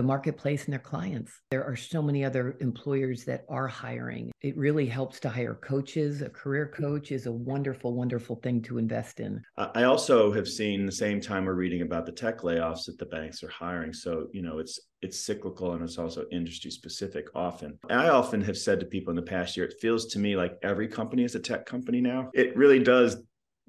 the 0.00 0.06
marketplace 0.06 0.64
and 0.64 0.72
their 0.72 0.80
clients. 0.80 1.42
There 1.50 1.62
are 1.62 1.76
so 1.76 2.00
many 2.00 2.24
other 2.24 2.56
employers 2.62 3.22
that 3.24 3.44
are 3.50 3.68
hiring. 3.68 4.32
It 4.40 4.56
really 4.56 4.86
helps 4.86 5.20
to 5.20 5.28
hire 5.28 5.56
coaches. 5.56 6.22
A 6.22 6.30
career 6.30 6.72
coach 6.74 7.12
is 7.12 7.26
a 7.26 7.32
wonderful, 7.32 7.92
wonderful 7.92 8.36
thing 8.36 8.62
to 8.62 8.78
invest 8.78 9.20
in. 9.20 9.42
I 9.58 9.82
also 9.82 10.32
have 10.32 10.48
seen 10.48 10.86
the 10.86 10.92
same 10.92 11.20
time 11.20 11.44
we're 11.44 11.52
reading 11.52 11.82
about 11.82 12.06
the 12.06 12.12
tech 12.12 12.38
layoffs 12.38 12.86
that 12.86 12.96
the 12.96 13.04
banks 13.04 13.42
are 13.42 13.50
hiring. 13.50 13.92
So, 13.92 14.28
you 14.32 14.40
know, 14.40 14.58
it's 14.58 14.80
it's 15.02 15.18
cyclical 15.18 15.72
and 15.72 15.82
it's 15.82 15.98
also 15.98 16.24
industry 16.32 16.70
specific 16.70 17.26
often. 17.34 17.78
I 17.90 18.08
often 18.08 18.40
have 18.42 18.56
said 18.56 18.80
to 18.80 18.86
people 18.86 19.10
in 19.10 19.16
the 19.16 19.22
past 19.22 19.54
year, 19.54 19.66
it 19.66 19.80
feels 19.80 20.06
to 20.06 20.18
me 20.18 20.34
like 20.34 20.58
every 20.62 20.88
company 20.88 21.24
is 21.24 21.34
a 21.34 21.40
tech 21.40 21.66
company 21.66 22.00
now. 22.00 22.30
It 22.32 22.56
really 22.56 22.78
does 22.78 23.16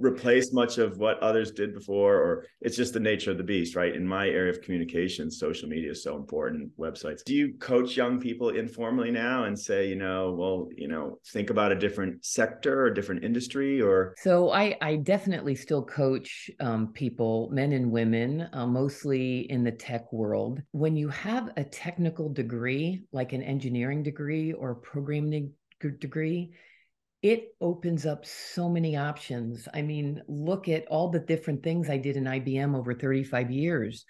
replace 0.02 0.54
much 0.54 0.78
of 0.78 0.98
what 0.98 1.20
others 1.20 1.52
did 1.52 1.74
before 1.74 2.16
or 2.16 2.46
it's 2.62 2.78
just 2.78 2.94
the 2.94 3.00
nature 3.00 3.32
of 3.32 3.38
the 3.38 3.44
beast 3.44 3.76
right? 3.76 3.96
In 3.96 4.06
my 4.06 4.28
area 4.28 4.52
of 4.52 4.62
communication 4.62 5.30
social 5.32 5.68
media 5.68 5.92
is 5.92 6.04
so 6.04 6.16
important 6.16 6.72
websites. 6.78 7.24
Do 7.24 7.34
you 7.34 7.54
coach 7.60 7.96
young 7.96 8.20
people 8.20 8.50
informally 8.50 9.12
now 9.12 9.46
and 9.46 9.58
say 9.58 9.88
you 9.88 9.96
know 9.96 10.34
well 10.34 10.68
you 10.76 10.88
know 10.88 11.20
think 11.28 11.50
about 11.50 11.72
a 11.72 11.76
different 11.76 12.26
sector 12.26 12.86
or 12.86 12.90
different 12.90 13.24
industry 13.24 13.82
or? 13.82 14.16
So 14.18 14.52
i 14.52 14.76
i 14.82 14.96
definitely 14.98 15.56
still 15.56 15.84
coach 15.84 16.50
um, 16.60 16.92
people 16.94 17.50
men 17.52 17.72
and 17.74 17.92
women 17.92 18.48
uh, 18.54 18.68
mostly 18.68 19.52
in 19.52 19.64
the 19.64 19.72
tech 19.72 20.12
world. 20.12 20.62
When 20.72 20.96
you 20.96 21.10
have 21.10 21.52
a 21.58 21.64
technical 21.64 22.30
degree 22.30 23.02
like 23.12 23.34
an 23.34 23.44
engineering 23.44 24.04
degree 24.04 24.54
or 24.54 24.72
a 24.72 24.76
programming 24.76 25.52
degree 26.00 26.52
it 27.22 27.56
opens 27.62 28.06
up 28.06 28.26
so 28.26 28.68
many 28.68 28.98
options. 28.98 29.68
I 29.74 29.82
mean, 29.82 30.22
look 30.28 30.68
at 30.68 30.88
all 30.88 31.10
the 31.10 31.20
different 31.20 31.64
things 31.64 31.90
I 31.90 31.98
did 31.98 32.18
in 32.18 32.24
IBM 32.24 32.76
over 32.76 32.94
35 32.94 33.52
years. 33.52 34.06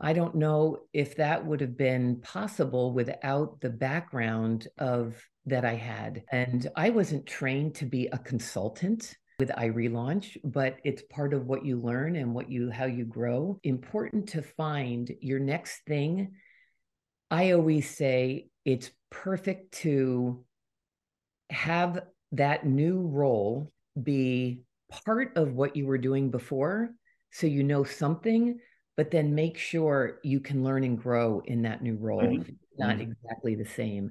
I 0.00 0.12
don't 0.12 0.36
know 0.36 0.78
if 0.92 1.16
that 1.16 1.44
would 1.44 1.60
have 1.60 1.76
been 1.76 2.20
possible 2.20 2.92
without 2.92 3.60
the 3.60 3.70
background 3.70 4.68
of 4.78 5.16
that 5.46 5.64
I 5.64 5.74
had. 5.74 6.22
And 6.30 6.68
I 6.76 6.90
wasn't 6.90 7.26
trained 7.26 7.76
to 7.76 7.86
be 7.86 8.08
a 8.08 8.18
consultant 8.18 9.16
with 9.38 9.50
iRelaunch, 9.50 10.36
but 10.44 10.76
it's 10.84 11.02
part 11.10 11.34
of 11.34 11.46
what 11.46 11.64
you 11.64 11.80
learn 11.80 12.16
and 12.16 12.34
what 12.34 12.50
you 12.50 12.70
how 12.70 12.86
you 12.86 13.04
grow. 13.04 13.58
Important 13.64 14.28
to 14.30 14.42
find 14.42 15.10
your 15.20 15.40
next 15.40 15.80
thing. 15.86 16.32
I 17.30 17.52
always 17.52 17.88
say 17.96 18.48
it's 18.64 18.90
perfect 19.10 19.72
to 19.82 20.44
have 21.50 22.00
that 22.36 22.66
new 22.66 23.00
role 23.00 23.72
be 24.02 24.62
part 24.90 25.36
of 25.36 25.54
what 25.54 25.76
you 25.76 25.86
were 25.86 25.98
doing 25.98 26.30
before 26.30 26.90
so 27.30 27.46
you 27.46 27.62
know 27.62 27.84
something 27.84 28.58
but 28.96 29.10
then 29.10 29.34
make 29.34 29.58
sure 29.58 30.20
you 30.22 30.38
can 30.40 30.62
learn 30.62 30.84
and 30.84 31.00
grow 31.00 31.42
in 31.46 31.62
that 31.62 31.82
new 31.82 31.96
role 31.96 32.22
mm-hmm. 32.22 32.52
not 32.78 32.96
mm-hmm. 32.96 33.12
exactly 33.12 33.54
the 33.54 33.64
same 33.64 34.10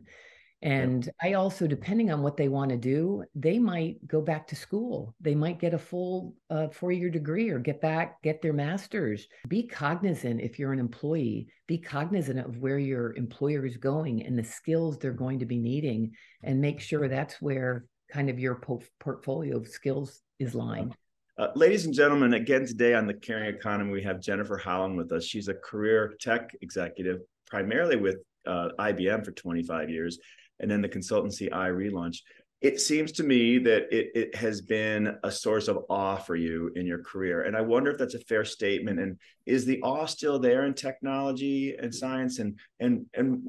and 0.62 1.10
i 1.22 1.34
also 1.34 1.68
depending 1.68 2.12
on 2.12 2.22
what 2.22 2.38
they 2.38 2.48
want 2.48 2.70
to 2.72 2.78
do 2.78 3.24
they 3.36 3.60
might 3.60 4.06
go 4.08 4.22
back 4.22 4.48
to 4.48 4.56
school 4.56 5.14
they 5.20 5.36
might 5.36 5.60
get 5.60 5.74
a 5.74 5.78
full 5.78 6.34
uh, 6.50 6.70
four 6.70 6.92
year 6.92 7.10
degree 7.10 7.50
or 7.50 7.60
get 7.60 7.82
back 7.82 8.22
get 8.24 8.42
their 8.42 8.54
masters 8.54 9.28
be 9.50 9.64
cognizant 9.64 10.40
if 10.40 10.58
you're 10.58 10.74
an 10.74 10.80
employee 10.80 11.48
be 11.68 11.78
cognizant 11.78 12.40
of 12.40 12.58
where 12.58 12.80
your 12.80 13.14
employer 13.16 13.66
is 13.66 13.78
going 13.78 14.24
and 14.24 14.40
the 14.40 14.44
skills 14.44 14.98
they're 14.98 15.12
going 15.12 15.40
to 15.40 15.46
be 15.46 15.58
needing 15.58 16.12
and 16.44 16.62
make 16.62 16.80
sure 16.80 17.10
that's 17.10 17.42
where 17.42 17.86
kind 18.14 18.30
of 18.30 18.40
your 18.40 18.56
po- 18.56 18.84
portfolio 19.00 19.58
of 19.58 19.68
skills 19.68 20.22
is 20.40 20.54
lying. 20.54 20.94
Uh, 21.40 21.48
ladies 21.56 21.86
and 21.86 21.96
gentlemen, 21.96 22.36
again 22.36 22.64
today 22.64 22.94
on 22.94 23.08
the 23.08 23.14
Caring 23.14 23.54
Economy, 23.54 23.92
we 23.92 24.04
have 24.04 24.22
Jennifer 24.22 24.56
Howland 24.56 24.96
with 24.96 25.12
us. 25.12 25.26
She's 25.26 25.48
a 25.48 25.56
career 25.56 26.14
tech 26.22 26.56
executive, 26.62 27.22
primarily 27.48 27.96
with 27.96 28.18
uh, 28.46 28.70
IBM 28.78 29.26
for 29.26 29.32
25 29.32 29.90
years, 29.90 30.20
and 30.60 30.70
then 30.70 30.82
the 30.82 30.90
consultancy 30.90 31.50
iRelaunch. 31.50 32.18
It 32.62 32.80
seems 32.80 33.12
to 33.14 33.24
me 33.24 33.58
that 33.58 33.92
it, 33.92 34.12
it 34.14 34.36
has 34.36 34.62
been 34.62 35.18
a 35.24 35.32
source 35.32 35.68
of 35.68 35.80
awe 35.90 36.16
for 36.16 36.36
you 36.36 36.72
in 36.76 36.86
your 36.86 37.04
career. 37.04 37.42
And 37.42 37.58
I 37.58 37.62
wonder 37.62 37.92
if 37.92 37.98
that's 37.98 38.14
a 38.14 38.20
fair 38.20 38.46
statement. 38.46 39.00
And 39.00 39.18
is 39.46 39.66
the 39.66 39.82
awe 39.82 40.06
still 40.06 40.40
there 40.40 40.66
in 40.66 40.74
technology 40.76 41.76
and 41.76 41.94
science? 41.94 42.40
And 42.40 42.60
and 42.80 43.08
and 43.16 43.48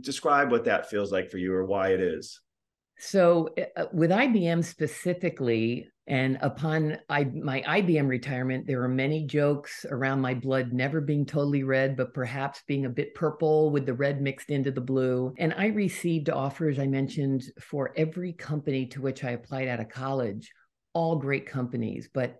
describe 0.00 0.52
what 0.52 0.66
that 0.66 0.90
feels 0.90 1.10
like 1.10 1.30
for 1.30 1.38
you 1.38 1.54
or 1.54 1.64
why 1.64 1.88
it 1.88 2.00
is. 2.00 2.40
So, 2.98 3.50
uh, 3.58 3.80
uh 3.80 3.86
with 3.92 4.10
IBM 4.10 4.64
specifically, 4.64 5.88
and 6.06 6.36
upon 6.42 6.98
I, 7.08 7.24
my 7.24 7.62
IBM 7.62 8.08
retirement, 8.08 8.66
there 8.66 8.80
were 8.80 8.88
many 8.88 9.24
jokes 9.24 9.86
around 9.88 10.20
my 10.20 10.34
blood 10.34 10.72
never 10.72 11.00
being 11.00 11.24
totally 11.24 11.62
red, 11.62 11.96
but 11.96 12.12
perhaps 12.12 12.62
being 12.66 12.84
a 12.84 12.90
bit 12.90 13.14
purple 13.14 13.70
with 13.70 13.86
the 13.86 13.94
red 13.94 14.20
mixed 14.20 14.50
into 14.50 14.70
the 14.70 14.82
blue. 14.82 15.32
And 15.38 15.54
I 15.56 15.68
received 15.68 16.28
offers, 16.28 16.78
I 16.78 16.86
mentioned, 16.86 17.44
for 17.58 17.94
every 17.96 18.34
company 18.34 18.86
to 18.88 19.00
which 19.00 19.24
I 19.24 19.30
applied 19.30 19.68
out 19.68 19.80
of 19.80 19.88
college, 19.88 20.52
all 20.92 21.16
great 21.16 21.46
companies. 21.46 22.10
But 22.12 22.36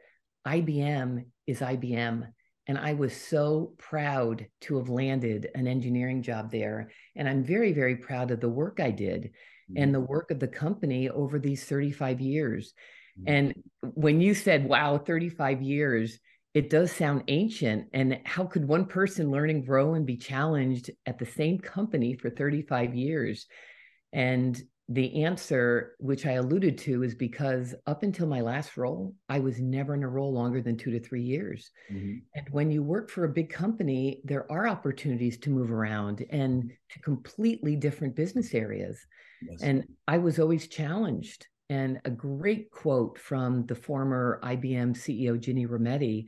IBM 0.47 1.25
is 1.47 1.61
IBM. 1.61 2.29
And 2.67 2.79
I 2.79 2.95
was 2.95 3.15
so 3.15 3.75
proud 3.79 4.47
to 4.63 4.77
have 4.79 4.89
landed 4.89 5.49
an 5.55 5.67
engineering 5.67 6.23
job 6.23 6.51
there. 6.51 6.91
And 7.17 7.29
I'm 7.29 7.45
very, 7.45 7.73
very 7.73 7.97
proud 7.97 8.31
of 8.31 8.41
the 8.41 8.49
work 8.49 8.79
I 8.81 8.91
did 8.91 9.31
and 9.69 9.77
mm-hmm. 9.77 9.93
the 9.93 10.01
work 10.01 10.31
of 10.31 10.41
the 10.41 10.49
company 10.49 11.09
over 11.09 11.39
these 11.39 11.65
35 11.65 12.21
years. 12.21 12.75
Mm-hmm. 13.19 13.35
And 13.35 13.63
when 13.95 14.21
you 14.21 14.35
said, 14.35 14.69
wow, 14.69 14.99
35 14.99 15.63
years, 15.63 16.19
it 16.55 16.71
does 16.71 16.93
sound 16.93 17.25
ancient. 17.29 17.89
And 17.93 18.21
how 18.25 18.45
could 18.45 18.67
one 18.67 18.87
person 18.87 19.31
learn 19.31 19.51
and 19.51 19.67
grow 19.67 19.95
and 19.95 20.07
be 20.07 20.17
challenged 20.17 20.91
at 21.05 21.19
the 21.19 21.27
same 21.27 21.59
company 21.59 22.15
for 22.15 22.31
35 22.31 22.95
years? 22.95 23.47
And 24.13 24.61
the 24.89 25.25
answer, 25.25 25.95
which 25.99 26.27
I 26.27 26.33
alluded 26.33 26.77
to, 26.79 27.03
is 27.05 27.15
because 27.15 27.75
up 27.87 28.03
until 28.03 28.27
my 28.27 28.43
last 28.43 28.77
role, 28.77 29.15
I 29.31 29.39
was 29.39 29.59
never 29.59 29.95
in 29.95 30.03
a 30.03 30.09
role 30.09 30.33
longer 30.33 30.61
than 30.61 30.77
two 30.77 30.91
to 30.91 31.01
three 31.01 31.23
years. 31.23 31.71
Mm-hmm. 31.91 32.19
And 32.35 32.49
when 32.51 32.71
you 32.71 32.83
work 32.83 33.11
for 33.11 33.25
a 33.25 33.33
big 33.33 33.49
company, 33.49 34.21
there 34.25 34.51
are 34.53 34.69
opportunities 34.69 35.39
to 35.39 35.51
move 35.51 35.73
around 35.73 36.25
and 36.29 36.71
to 36.91 36.99
completely 37.01 37.77
different 37.77 38.15
business 38.15 38.53
areas. 38.53 39.01
Yes. 39.49 39.63
And 39.63 39.85
I 40.07 40.19
was 40.19 40.39
always 40.39 40.69
challenged. 40.69 41.47
And 41.71 42.01
a 42.05 42.11
great 42.11 42.71
quote 42.71 43.19
from 43.19 43.65
the 43.65 43.75
former 43.75 44.39
IBM 44.43 44.95
CEO, 44.97 45.41
Ginny 45.41 45.67
Rometty, 45.67 46.27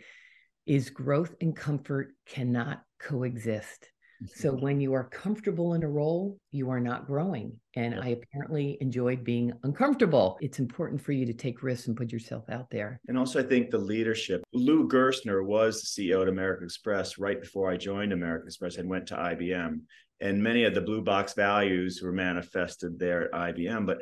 is 0.64 0.88
growth 0.88 1.35
and 1.42 1.55
comfort 1.55 2.14
cannot 2.25 2.83
coexist. 2.99 3.90
So 4.24 4.52
mm-hmm. 4.52 4.62
when 4.62 4.81
you 4.81 4.94
are 4.94 5.05
comfortable 5.05 5.74
in 5.74 5.83
a 5.83 5.88
role, 5.88 6.38
you 6.50 6.70
are 6.70 6.81
not 6.81 7.07
growing. 7.07 7.52
And 7.74 8.00
I 8.00 8.09
apparently 8.09 8.79
enjoyed 8.81 9.24
being 9.24 9.52
uncomfortable. 9.62 10.38
It's 10.40 10.59
important 10.59 11.00
for 11.00 11.12
you 11.12 11.26
to 11.26 11.35
take 11.35 11.62
risks 11.62 11.88
and 11.88 11.96
put 11.96 12.12
yourself 12.12 12.44
out 12.50 12.70
there. 12.70 13.00
And 13.09 13.18
also, 13.18 13.40
I 13.40 13.42
think 13.42 13.70
the 13.70 13.79
leadership. 13.79 14.42
Lou 14.52 14.88
Gerstner 14.88 15.44
was 15.44 15.83
the 15.83 16.09
CEO 16.11 16.22
at 16.22 16.29
American 16.29 16.64
Express 16.64 17.18
right 17.18 17.40
before 17.40 17.70
I 17.70 17.76
joined 17.76 18.12
American 18.12 18.48
Express 18.48 18.76
and 18.76 18.88
went 18.88 19.07
to 19.09 19.16
IBM. 19.16 19.81
And 20.20 20.42
many 20.42 20.64
of 20.64 20.74
the 20.74 20.81
blue 20.81 21.02
box 21.02 21.35
values 21.35 22.00
were 22.02 22.12
manifested 22.12 22.98
there 22.98 23.35
at 23.35 23.55
IBM. 23.55 23.85
But 23.85 23.98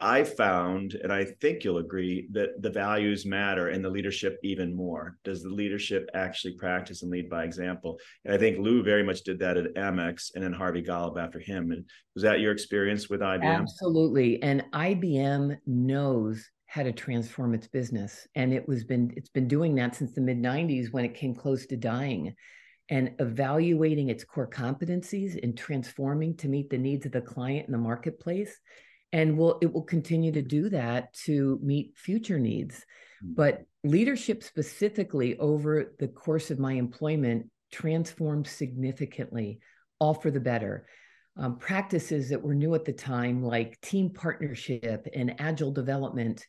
I 0.00 0.24
found, 0.24 0.94
and 0.94 1.12
I 1.12 1.24
think 1.40 1.62
you'll 1.62 1.78
agree, 1.78 2.28
that 2.32 2.62
the 2.62 2.70
values 2.70 3.26
matter 3.26 3.68
and 3.68 3.84
the 3.84 3.90
leadership 3.90 4.38
even 4.42 4.74
more. 4.74 5.18
Does 5.24 5.42
the 5.42 5.50
leadership 5.50 6.08
actually 6.14 6.54
practice 6.54 7.02
and 7.02 7.10
lead 7.10 7.28
by 7.28 7.44
example? 7.44 7.98
And 8.24 8.34
I 8.34 8.38
think 8.38 8.58
Lou 8.58 8.82
very 8.82 9.02
much 9.02 9.22
did 9.22 9.38
that 9.40 9.56
at 9.56 9.74
Amex 9.74 10.34
and 10.34 10.42
then 10.42 10.52
Harvey 10.52 10.82
Golub 10.82 11.18
after 11.18 11.38
him. 11.38 11.72
And 11.72 11.84
was 12.14 12.22
that 12.22 12.40
your 12.40 12.52
experience 12.52 13.08
with 13.08 13.20
IBM? 13.20 13.42
Absolutely. 13.44 14.42
And 14.42 14.64
IBM 14.72 15.58
knows 15.66 16.48
how 16.66 16.82
to 16.82 16.92
transform 16.92 17.54
its 17.54 17.68
business. 17.68 18.26
And 18.34 18.52
it 18.52 18.66
was 18.66 18.84
been 18.84 19.12
it's 19.16 19.30
been 19.30 19.48
doing 19.48 19.74
that 19.76 19.94
since 19.94 20.12
the 20.12 20.20
mid 20.20 20.42
90s 20.42 20.92
when 20.92 21.04
it 21.04 21.14
came 21.14 21.34
close 21.34 21.66
to 21.66 21.76
dying 21.76 22.34
and 22.88 23.12
evaluating 23.18 24.10
its 24.10 24.24
core 24.24 24.48
competencies 24.48 25.42
and 25.42 25.56
transforming 25.56 26.36
to 26.36 26.48
meet 26.48 26.70
the 26.70 26.78
needs 26.78 27.04
of 27.04 27.12
the 27.12 27.20
client 27.20 27.66
in 27.66 27.72
the 27.72 27.78
marketplace 27.78 28.60
and 29.12 29.36
will 29.36 29.58
it 29.62 29.72
will 29.72 29.82
continue 29.82 30.32
to 30.32 30.42
do 30.42 30.68
that 30.68 31.12
to 31.12 31.58
meet 31.62 31.96
future 31.96 32.38
needs 32.38 32.84
mm. 33.24 33.34
but 33.34 33.62
leadership 33.84 34.42
specifically 34.42 35.38
over 35.38 35.94
the 35.98 36.08
course 36.08 36.50
of 36.50 36.58
my 36.58 36.72
employment 36.72 37.48
transformed 37.72 38.46
significantly 38.46 39.58
all 39.98 40.14
for 40.14 40.30
the 40.30 40.40
better 40.40 40.86
um, 41.38 41.58
practices 41.58 42.30
that 42.30 42.42
were 42.42 42.54
new 42.54 42.74
at 42.74 42.84
the 42.84 42.92
time 42.92 43.42
like 43.42 43.80
team 43.80 44.10
partnership 44.10 45.06
and 45.14 45.34
agile 45.38 45.72
development 45.72 46.44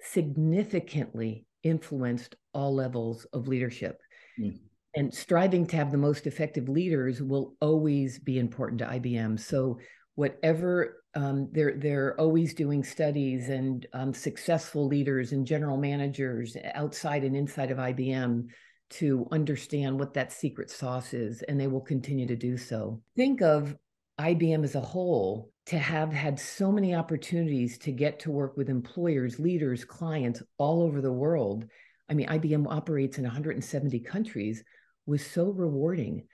significantly 0.00 1.46
influenced 1.62 2.36
all 2.54 2.74
levels 2.74 3.26
of 3.32 3.46
leadership 3.46 4.00
mm. 4.40 4.58
and 4.96 5.12
striving 5.12 5.66
to 5.66 5.76
have 5.76 5.92
the 5.92 5.98
most 5.98 6.26
effective 6.26 6.68
leaders 6.68 7.22
will 7.22 7.54
always 7.60 8.18
be 8.18 8.38
important 8.38 8.78
to 8.78 8.86
ibm 8.86 9.38
so 9.38 9.78
whatever 10.20 11.02
um, 11.14 11.48
they're 11.50 11.76
they're 11.78 12.20
always 12.20 12.52
doing 12.52 12.84
studies 12.84 13.48
and 13.48 13.86
um, 13.94 14.12
successful 14.12 14.86
leaders 14.86 15.32
and 15.32 15.46
general 15.46 15.78
managers 15.78 16.58
outside 16.74 17.24
and 17.24 17.34
inside 17.34 17.70
of 17.70 17.78
IBM 17.78 18.48
to 18.90 19.26
understand 19.32 19.98
what 19.98 20.12
that 20.12 20.30
secret 20.30 20.70
sauce 20.70 21.14
is, 21.14 21.40
and 21.42 21.58
they 21.58 21.68
will 21.68 21.80
continue 21.80 22.26
to 22.26 22.36
do 22.36 22.58
so. 22.58 23.00
Think 23.16 23.40
of 23.40 23.74
IBM 24.18 24.62
as 24.62 24.74
a 24.74 24.80
whole 24.80 25.50
to 25.66 25.78
have 25.78 26.12
had 26.12 26.38
so 26.38 26.70
many 26.70 26.94
opportunities 26.94 27.78
to 27.78 27.90
get 27.90 28.20
to 28.20 28.30
work 28.30 28.58
with 28.58 28.68
employers, 28.68 29.38
leaders, 29.38 29.86
clients 29.86 30.42
all 30.58 30.82
over 30.82 31.00
the 31.00 31.12
world. 31.12 31.64
I 32.10 32.14
mean, 32.14 32.26
IBM 32.26 32.66
operates 32.68 33.16
in 33.16 33.24
170 33.24 34.00
countries 34.00 34.62
was 35.06 35.24
so 35.24 35.50
rewarding. 35.50 36.24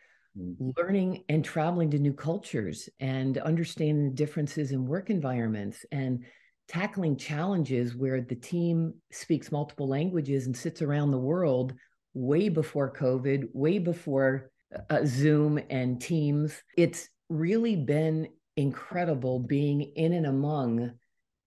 Learning 0.59 1.25
and 1.29 1.45
traveling 1.45 1.91
to 1.91 1.99
new 1.99 2.13
cultures 2.13 2.89
and 3.01 3.39
understanding 3.39 4.05
the 4.05 4.15
differences 4.15 4.73
in 4.73 4.87
work 4.87 5.11
environments 5.11 5.85
and 5.93 6.25
tackling 6.69 7.17
challenges 7.17 7.95
where 7.95 8.21
the 8.21 8.35
team 8.35 8.95
speaks 9.13 9.53
multiple 9.53 9.89
languages 9.89 10.47
and 10.47 10.57
sits 10.57 10.83
around 10.83 11.11
the 11.11 11.19
world 11.19 11.75
way 12.15 12.49
before 12.49 12.93
COVID, 12.93 13.49
way 13.53 13.79
before 13.79 14.51
uh, 14.91 15.05
Zoom 15.05 15.61
and 15.71 16.01
Teams. 16.01 16.63
It's 16.77 17.09
really 17.29 17.77
been 17.77 18.29
incredible 18.57 19.39
being 19.39 19.83
in 19.83 20.13
and 20.13 20.27
among 20.27 20.93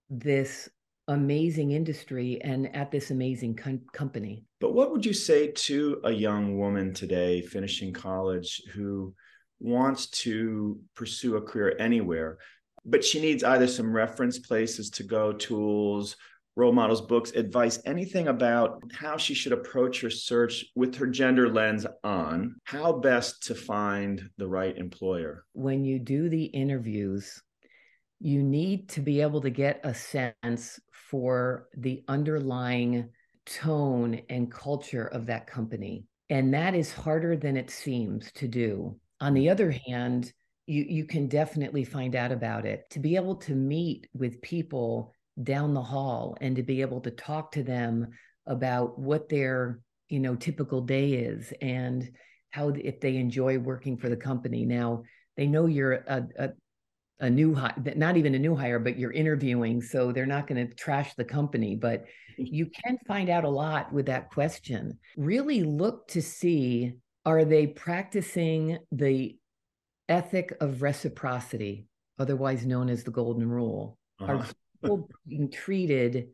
this 0.10 0.70
amazing 1.08 1.72
industry 1.72 2.40
and 2.42 2.74
at 2.76 2.92
this 2.92 3.12
amazing 3.12 3.56
com- 3.56 3.82
company. 3.92 4.46
But 4.60 4.74
what 4.74 4.92
would 4.92 5.06
you 5.06 5.14
say 5.14 5.52
to 5.52 6.02
a 6.04 6.12
young 6.12 6.58
woman 6.58 6.94
today 6.94 7.42
finishing 7.42 7.94
college 7.94 8.62
who 8.74 9.14
wants 9.60 10.08
to 10.08 10.80
pursue 10.96 11.38
a 11.38 11.42
career 11.42 11.76
anywhere, 11.80 12.38
but 12.86 13.04
she 13.04 13.22
needs 13.22 13.44
either 13.44 13.68
some 13.68 13.94
reference 13.94 14.40
places 14.40 14.90
to 14.92 15.04
go, 15.04 15.32
tools, 15.34 16.18
role 16.56 16.74
models, 16.74 17.02
books, 17.02 17.32
advice, 17.32 17.80
anything 17.86 18.28
about 18.28 18.82
how 18.92 19.16
she 19.16 19.34
should 19.34 19.54
approach 19.54 20.02
her 20.02 20.10
search 20.10 20.66
with 20.76 20.96
her 20.96 21.08
gender 21.08 21.50
lens 21.50 21.86
on, 22.04 22.56
how 22.66 22.92
best 22.92 23.44
to 23.44 23.56
find 23.56 24.30
the 24.38 24.48
right 24.48 24.78
employer? 24.78 25.46
When 25.54 25.86
you 25.86 26.00
do 26.00 26.30
the 26.30 26.46
interviews, 26.46 27.42
you 28.20 28.44
need 28.44 28.90
to 28.90 29.02
be 29.02 29.22
able 29.22 29.40
to 29.42 29.50
get 29.50 29.80
a 29.86 29.94
sense 29.94 30.80
for 30.92 31.68
the 31.78 32.04
underlying 32.10 33.10
tone 33.50 34.22
and 34.30 34.52
culture 34.52 35.08
of 35.08 35.26
that 35.28 35.48
company. 35.48 36.06
And 36.30 36.54
that 36.54 36.76
is 36.76 36.94
harder 36.94 37.36
than 37.36 37.58
it 37.58 37.72
seems 37.72 38.32
to 38.34 38.48
do. 38.48 38.98
On 39.20 39.34
the 39.34 39.50
other 39.50 39.72
hand, 39.88 40.32
you, 40.68 40.86
you 40.88 41.06
can 41.06 41.28
definitely 41.28 41.84
find 41.84 42.16
out 42.16 42.32
about 42.32 42.66
it. 42.66 42.90
To 42.92 43.00
be 43.00 43.16
able 43.16 43.36
to 43.38 43.56
meet 43.56 44.08
with 44.14 44.42
people 44.42 45.14
down 45.42 45.74
the 45.74 45.82
hall 45.82 46.38
and 46.42 46.56
to 46.56 46.64
be 46.64 46.82
able 46.82 47.02
to 47.02 47.12
talk 47.12 47.52
to 47.54 47.64
them 47.64 48.08
about 48.46 49.00
what 49.00 49.30
their 49.30 49.80
you 50.10 50.20
know 50.20 50.36
typical 50.36 50.82
day 50.82 51.14
is 51.14 51.54
and 51.62 52.10
how 52.50 52.70
if 52.70 53.00
they 53.00 53.16
enjoy 53.16 53.58
working 53.58 53.96
for 53.96 54.10
the 54.10 54.18
company 54.18 54.66
now 54.66 55.04
they 55.38 55.46
know 55.46 55.68
you're 55.68 55.94
a, 55.94 56.28
a, 56.38 56.50
a 57.20 57.30
new 57.30 57.54
hire, 57.54 57.76
not 57.96 58.18
even 58.18 58.36
a 58.36 58.40
new 58.40 58.56
hire, 58.56 58.80
but 58.80 58.98
you're 58.98 59.12
interviewing. 59.12 59.82
So 59.82 60.12
they're 60.12 60.26
not 60.26 60.48
going 60.48 60.68
to 60.68 60.74
trash 60.76 61.14
the 61.16 61.26
company, 61.26 61.76
but 61.76 62.06
you 62.38 62.68
can 62.68 62.98
find 63.08 63.30
out 63.30 63.44
a 63.44 63.50
lot 63.50 63.92
with 63.92 64.06
that 64.06 64.32
question. 64.32 64.98
Really 65.18 65.64
look 65.64 66.08
to 66.10 66.22
see 66.22 66.94
are 67.26 67.44
they 67.44 67.68
practicing 67.68 68.80
the 68.92 69.38
ethic 70.08 70.54
of 70.62 70.82
reciprocity, 70.82 71.86
otherwise 72.18 72.66
known 72.66 72.90
as 72.90 73.04
the 73.04 73.12
golden 73.12 73.50
rule? 73.50 73.98
Uh-huh. 74.20 74.34
Are 74.34 74.46
people 74.82 75.10
being 75.28 75.52
treated 75.52 76.30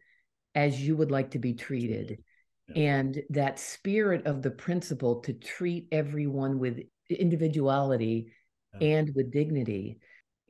as 0.53 0.79
you 0.79 0.95
would 0.95 1.11
like 1.11 1.31
to 1.31 1.39
be 1.39 1.53
treated? 1.53 2.23
Yeah. 2.69 2.97
And 2.97 3.23
that 3.31 3.59
spirit 3.59 4.25
of 4.25 4.41
the 4.41 4.51
principle 4.51 5.21
to 5.21 5.33
treat 5.33 5.87
everyone 5.91 6.59
with 6.59 6.79
individuality 7.09 8.31
yeah. 8.79 8.87
and 8.87 9.11
with 9.15 9.31
dignity 9.31 9.99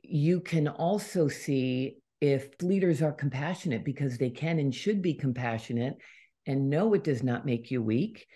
you 0.08 0.40
can 0.40 0.68
also 0.68 1.28
see 1.28 1.96
if 2.20 2.48
leaders 2.62 3.02
are 3.02 3.12
compassionate 3.12 3.84
because 3.84 4.18
they 4.18 4.30
can 4.30 4.58
and 4.58 4.74
should 4.74 5.02
be 5.02 5.14
compassionate 5.14 5.96
and 6.46 6.70
no 6.70 6.94
it 6.94 7.04
does 7.04 7.22
not 7.22 7.44
make 7.44 7.70
you 7.70 7.82
weak. 7.82 8.26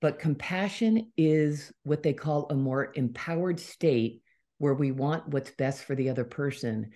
But 0.00 0.18
compassion 0.18 1.12
is 1.16 1.72
what 1.82 2.02
they 2.02 2.14
call 2.14 2.46
a 2.48 2.54
more 2.54 2.92
empowered 2.94 3.60
state 3.60 4.22
where 4.58 4.74
we 4.74 4.92
want 4.92 5.28
what's 5.28 5.50
best 5.50 5.84
for 5.84 5.94
the 5.94 6.08
other 6.08 6.24
person. 6.24 6.90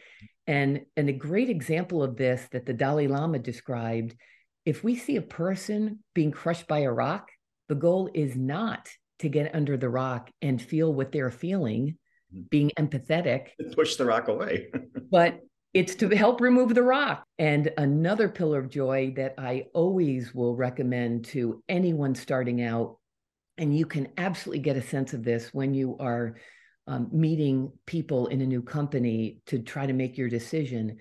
And 0.47 0.83
and 0.97 1.09
a 1.09 1.13
great 1.13 1.51
example 1.51 2.03
of 2.03 2.17
this 2.17 2.47
that 2.53 2.67
the 2.67 2.73
dalai 2.73 3.07
lama 3.09 3.39
described 3.39 4.15
if 4.65 4.83
we 4.83 4.97
see 4.97 5.17
a 5.17 5.23
person 5.23 5.99
being 6.15 6.31
crushed 6.31 6.67
by 6.67 6.81
a 6.81 6.93
rock 6.93 7.29
the 7.69 7.75
goal 7.75 8.11
is 8.15 8.37
not 8.37 8.89
to 9.21 9.29
get 9.29 9.55
under 9.55 9.77
the 9.77 9.89
rock 9.89 10.31
and 10.43 10.61
feel 10.61 10.93
what 10.93 11.13
they're 11.13 11.31
feeling 11.31 11.97
being 12.51 12.71
empathetic. 12.79 13.49
Push 13.75 13.97
the 13.97 14.05
rock 14.05 14.29
away. 14.29 14.71
but 15.11 15.41
it's 15.73 15.97
to 15.97 16.09
help 16.11 16.41
remove 16.41 16.75
the 16.75 16.83
rock. 16.83 17.25
And 17.39 17.73
another 17.77 18.29
pillar 18.29 18.61
of 18.61 18.71
joy 18.71 19.13
that 19.17 19.35
I 19.39 19.67
always 19.75 20.35
will 20.35 20.55
recommend 20.55 21.25
to 21.27 21.63
anyone 21.69 22.15
starting 22.15 22.63
out, 22.63 22.99
and 23.59 23.77
you 23.77 23.87
can 23.87 24.09
absolutely 24.17 24.63
get 24.63 24.77
a 24.77 24.83
sense 24.83 25.13
of 25.13 25.25
this 25.25 25.53
when 25.53 25.75
you 25.75 25.97
are 25.99 26.37
um, 26.87 27.09
meeting 27.13 27.73
people 27.87 28.29
in 28.29 28.41
a 28.41 28.47
new 28.47 28.63
company 28.63 29.39
to 29.47 29.59
try 29.59 29.87
to 29.87 29.93
make 29.93 30.17
your 30.17 30.29
decision, 30.29 30.99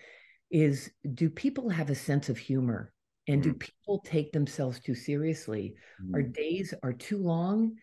is 0.50 0.92
do 1.14 1.30
people 1.30 1.70
have 1.70 1.90
a 1.90 1.96
sense 1.96 2.30
of 2.30 2.38
humor? 2.38 2.92
And 3.28 3.42
mm-hmm. 3.42 3.52
do 3.52 3.58
people 3.58 4.00
take 4.00 4.32
themselves 4.32 4.80
too 4.80 4.96
seriously? 4.96 5.76
Mm-hmm. 6.02 6.16
Our 6.16 6.22
days 6.24 6.74
are 6.84 6.94
too 6.94 7.18
long 7.18 7.76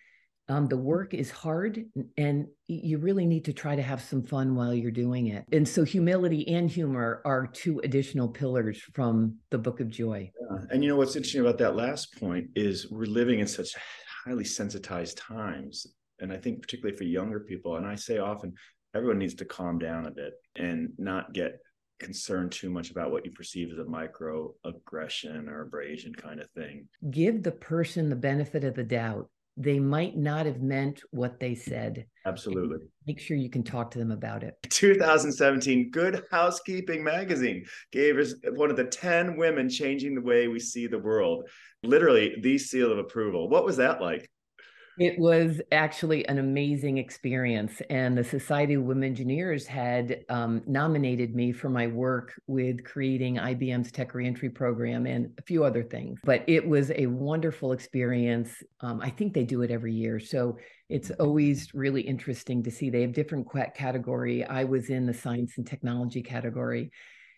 Um, 0.51 0.67
the 0.67 0.77
work 0.77 1.15
is 1.15 1.31
hard 1.31 1.85
and 2.17 2.47
you 2.67 2.99
really 2.99 3.25
need 3.25 3.45
to 3.45 3.53
try 3.53 3.77
to 3.77 3.83
have 3.83 4.03
some 4.03 4.23
fun 4.23 4.57
while 4.57 4.75
you're 4.75 4.91
doing 4.91 5.29
it. 5.29 5.45
And 5.53 5.67
so, 5.67 5.85
humility 5.85 6.47
and 6.49 6.69
humor 6.69 7.23
are 7.25 7.47
two 7.47 7.81
additional 7.85 8.29
pillars 8.29 8.83
from 8.95 9.37
the 9.51 9.59
Book 9.59 9.79
of 9.79 9.89
Joy. 9.89 10.33
Yeah. 10.51 10.59
And 10.71 10.83
you 10.83 10.91
know 10.91 10.97
what's 10.97 11.15
interesting 11.15 11.43
about 11.43 11.59
that 11.59 11.77
last 11.77 12.19
point 12.19 12.49
is 12.57 12.91
we're 12.91 13.05
living 13.05 13.39
in 13.39 13.47
such 13.47 13.77
highly 14.25 14.45
sensitized 14.45 15.19
times. 15.19 15.87
And 16.19 16.33
I 16.33 16.37
think, 16.37 16.63
particularly 16.63 16.97
for 16.97 17.05
younger 17.05 17.41
people, 17.41 17.77
and 17.77 17.87
I 17.87 17.95
say 17.95 18.19
often, 18.19 18.53
everyone 18.95 19.19
needs 19.19 19.35
to 19.35 19.45
calm 19.45 19.79
down 19.79 20.07
a 20.07 20.11
bit 20.11 20.35
and 20.57 20.91
not 20.99 21.33
get 21.33 21.61
concerned 22.01 22.51
too 22.51 22.71
much 22.71 22.91
about 22.91 23.13
what 23.13 23.25
you 23.25 23.31
perceive 23.31 23.71
as 23.71 23.79
a 23.79 23.85
microaggression 23.85 25.49
or 25.49 25.63
abrasion 25.63 26.15
kind 26.15 26.41
of 26.41 26.51
thing. 26.51 26.89
Give 27.11 27.43
the 27.43 27.53
person 27.53 28.09
the 28.09 28.17
benefit 28.17 28.65
of 28.65 28.75
the 28.75 28.83
doubt 28.83 29.31
they 29.57 29.79
might 29.79 30.17
not 30.17 30.47
have 30.47 30.61
meant 30.61 31.03
what 31.11 31.39
they 31.41 31.55
said. 31.55 32.07
Absolutely. 32.27 32.79
Make 33.07 33.21
sure 33.21 33.37
you 33.37 33.51
can 33.51 33.63
talk 33.63 33.91
to 33.91 33.99
them 33.99 34.11
about 34.11 34.43
it. 34.43 34.55
2017 34.71 35.91
Good 35.91 36.25
Housekeeping 36.31 37.03
magazine 37.03 37.65
gave 37.93 38.19
us 38.19 38.35
one 38.53 38.71
of 38.71 38.77
the 38.77 38.85
10 38.85 39.37
women 39.37 39.69
changing 39.69 40.15
the 40.15 40.21
way 40.21 40.49
we 40.49 40.61
see 40.61 40.87
the 40.87 40.99
world. 40.99 41.49
Literally 41.83 42.37
the 42.41 42.59
seal 42.59 42.93
of 42.93 42.99
approval. 42.99 43.49
What 43.49 43.65
was 43.65 43.77
that 43.79 44.01
like? 44.01 44.31
It 45.01 45.19
was 45.19 45.63
actually 45.73 46.29
an 46.29 46.37
amazing 46.37 46.99
experience. 46.99 47.81
And 47.89 48.19
the 48.19 48.23
Society 48.23 48.75
of 48.75 48.83
Women 48.83 49.05
Engineers 49.05 49.67
had 49.67 50.27
um, 50.29 50.61
nominated 50.67 51.35
me 51.35 51.53
for 51.53 51.71
my 51.71 51.87
work 51.87 52.39
with 52.47 52.85
creating 52.85 53.37
IBM's 53.37 53.91
tech 53.91 54.13
reentry 54.13 54.51
program 54.51 55.07
and 55.07 55.33
a 55.39 55.43
few 55.43 55.65
other 55.65 55.83
things. 55.83 56.21
But 56.23 56.45
it 56.47 56.69
was 56.69 56.91
a 56.91 57.07
wonderful 57.07 57.73
experience. 57.73 58.63
Um, 58.81 59.01
I 59.01 59.09
think 59.09 59.33
they 59.33 59.45
do 59.45 59.63
it 59.63 59.71
every 59.71 59.95
year. 59.95 60.21
So 60.21 60.59
it's 60.91 61.11
always 61.13 61.73
really 61.73 62.03
interesting 62.03 62.63
to 62.65 62.71
see. 62.71 62.91
They 62.91 63.01
have 63.01 63.15
different 63.15 63.49
category. 63.75 64.45
I 64.45 64.65
was 64.65 64.91
in 64.91 65.07
the 65.07 65.15
science 65.15 65.55
and 65.57 65.67
technology 65.67 66.23
category. 66.23 66.91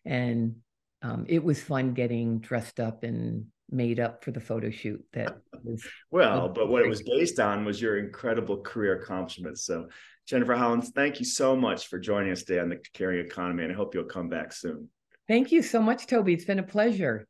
And 0.05 0.57
um, 1.01 1.27
it 1.29 1.45
was 1.45 1.63
fun 1.63 1.95
getting 1.95 2.41
dressed 2.41 2.81
up 2.81 3.05
and 3.05 3.47
made 3.71 4.01
up 4.01 4.23
for 4.23 4.33
the 4.33 4.41
photo 4.41 4.71
shoot 4.71 5.03
that 5.13 5.39
was 5.65 5.83
well 6.11 6.49
but 6.49 6.69
what 6.69 6.83
it 6.83 6.89
was 6.89 7.03
based 7.03 7.41
on 7.41 7.65
was 7.65 7.81
your 7.81 7.99
incredible 7.99 8.59
career 8.59 9.01
accomplishments. 9.01 9.65
So 9.65 9.89
jennifer 10.27 10.55
hollins 10.55 10.91
thank 10.91 11.19
you 11.19 11.25
so 11.25 11.57
much 11.57 11.89
for 11.89 11.99
joining 11.99 12.33
us 12.33 12.43
today 12.43 12.61
on 12.61 12.69
the 12.69 12.81
caring 12.93 13.25
economy 13.25 13.65
and 13.65 13.73
i 13.73 13.75
hope 13.75 13.95
you'll 13.95 14.05
come 14.05 14.29
back 14.29 14.53
soon. 14.53 14.89
Thank 15.29 15.53
you 15.53 15.63
so 15.63 15.81
much 15.81 16.07
toby. 16.07 16.35
It's 16.35 16.45
been 16.45 16.59
a 16.59 16.65
pleasure 16.65 17.27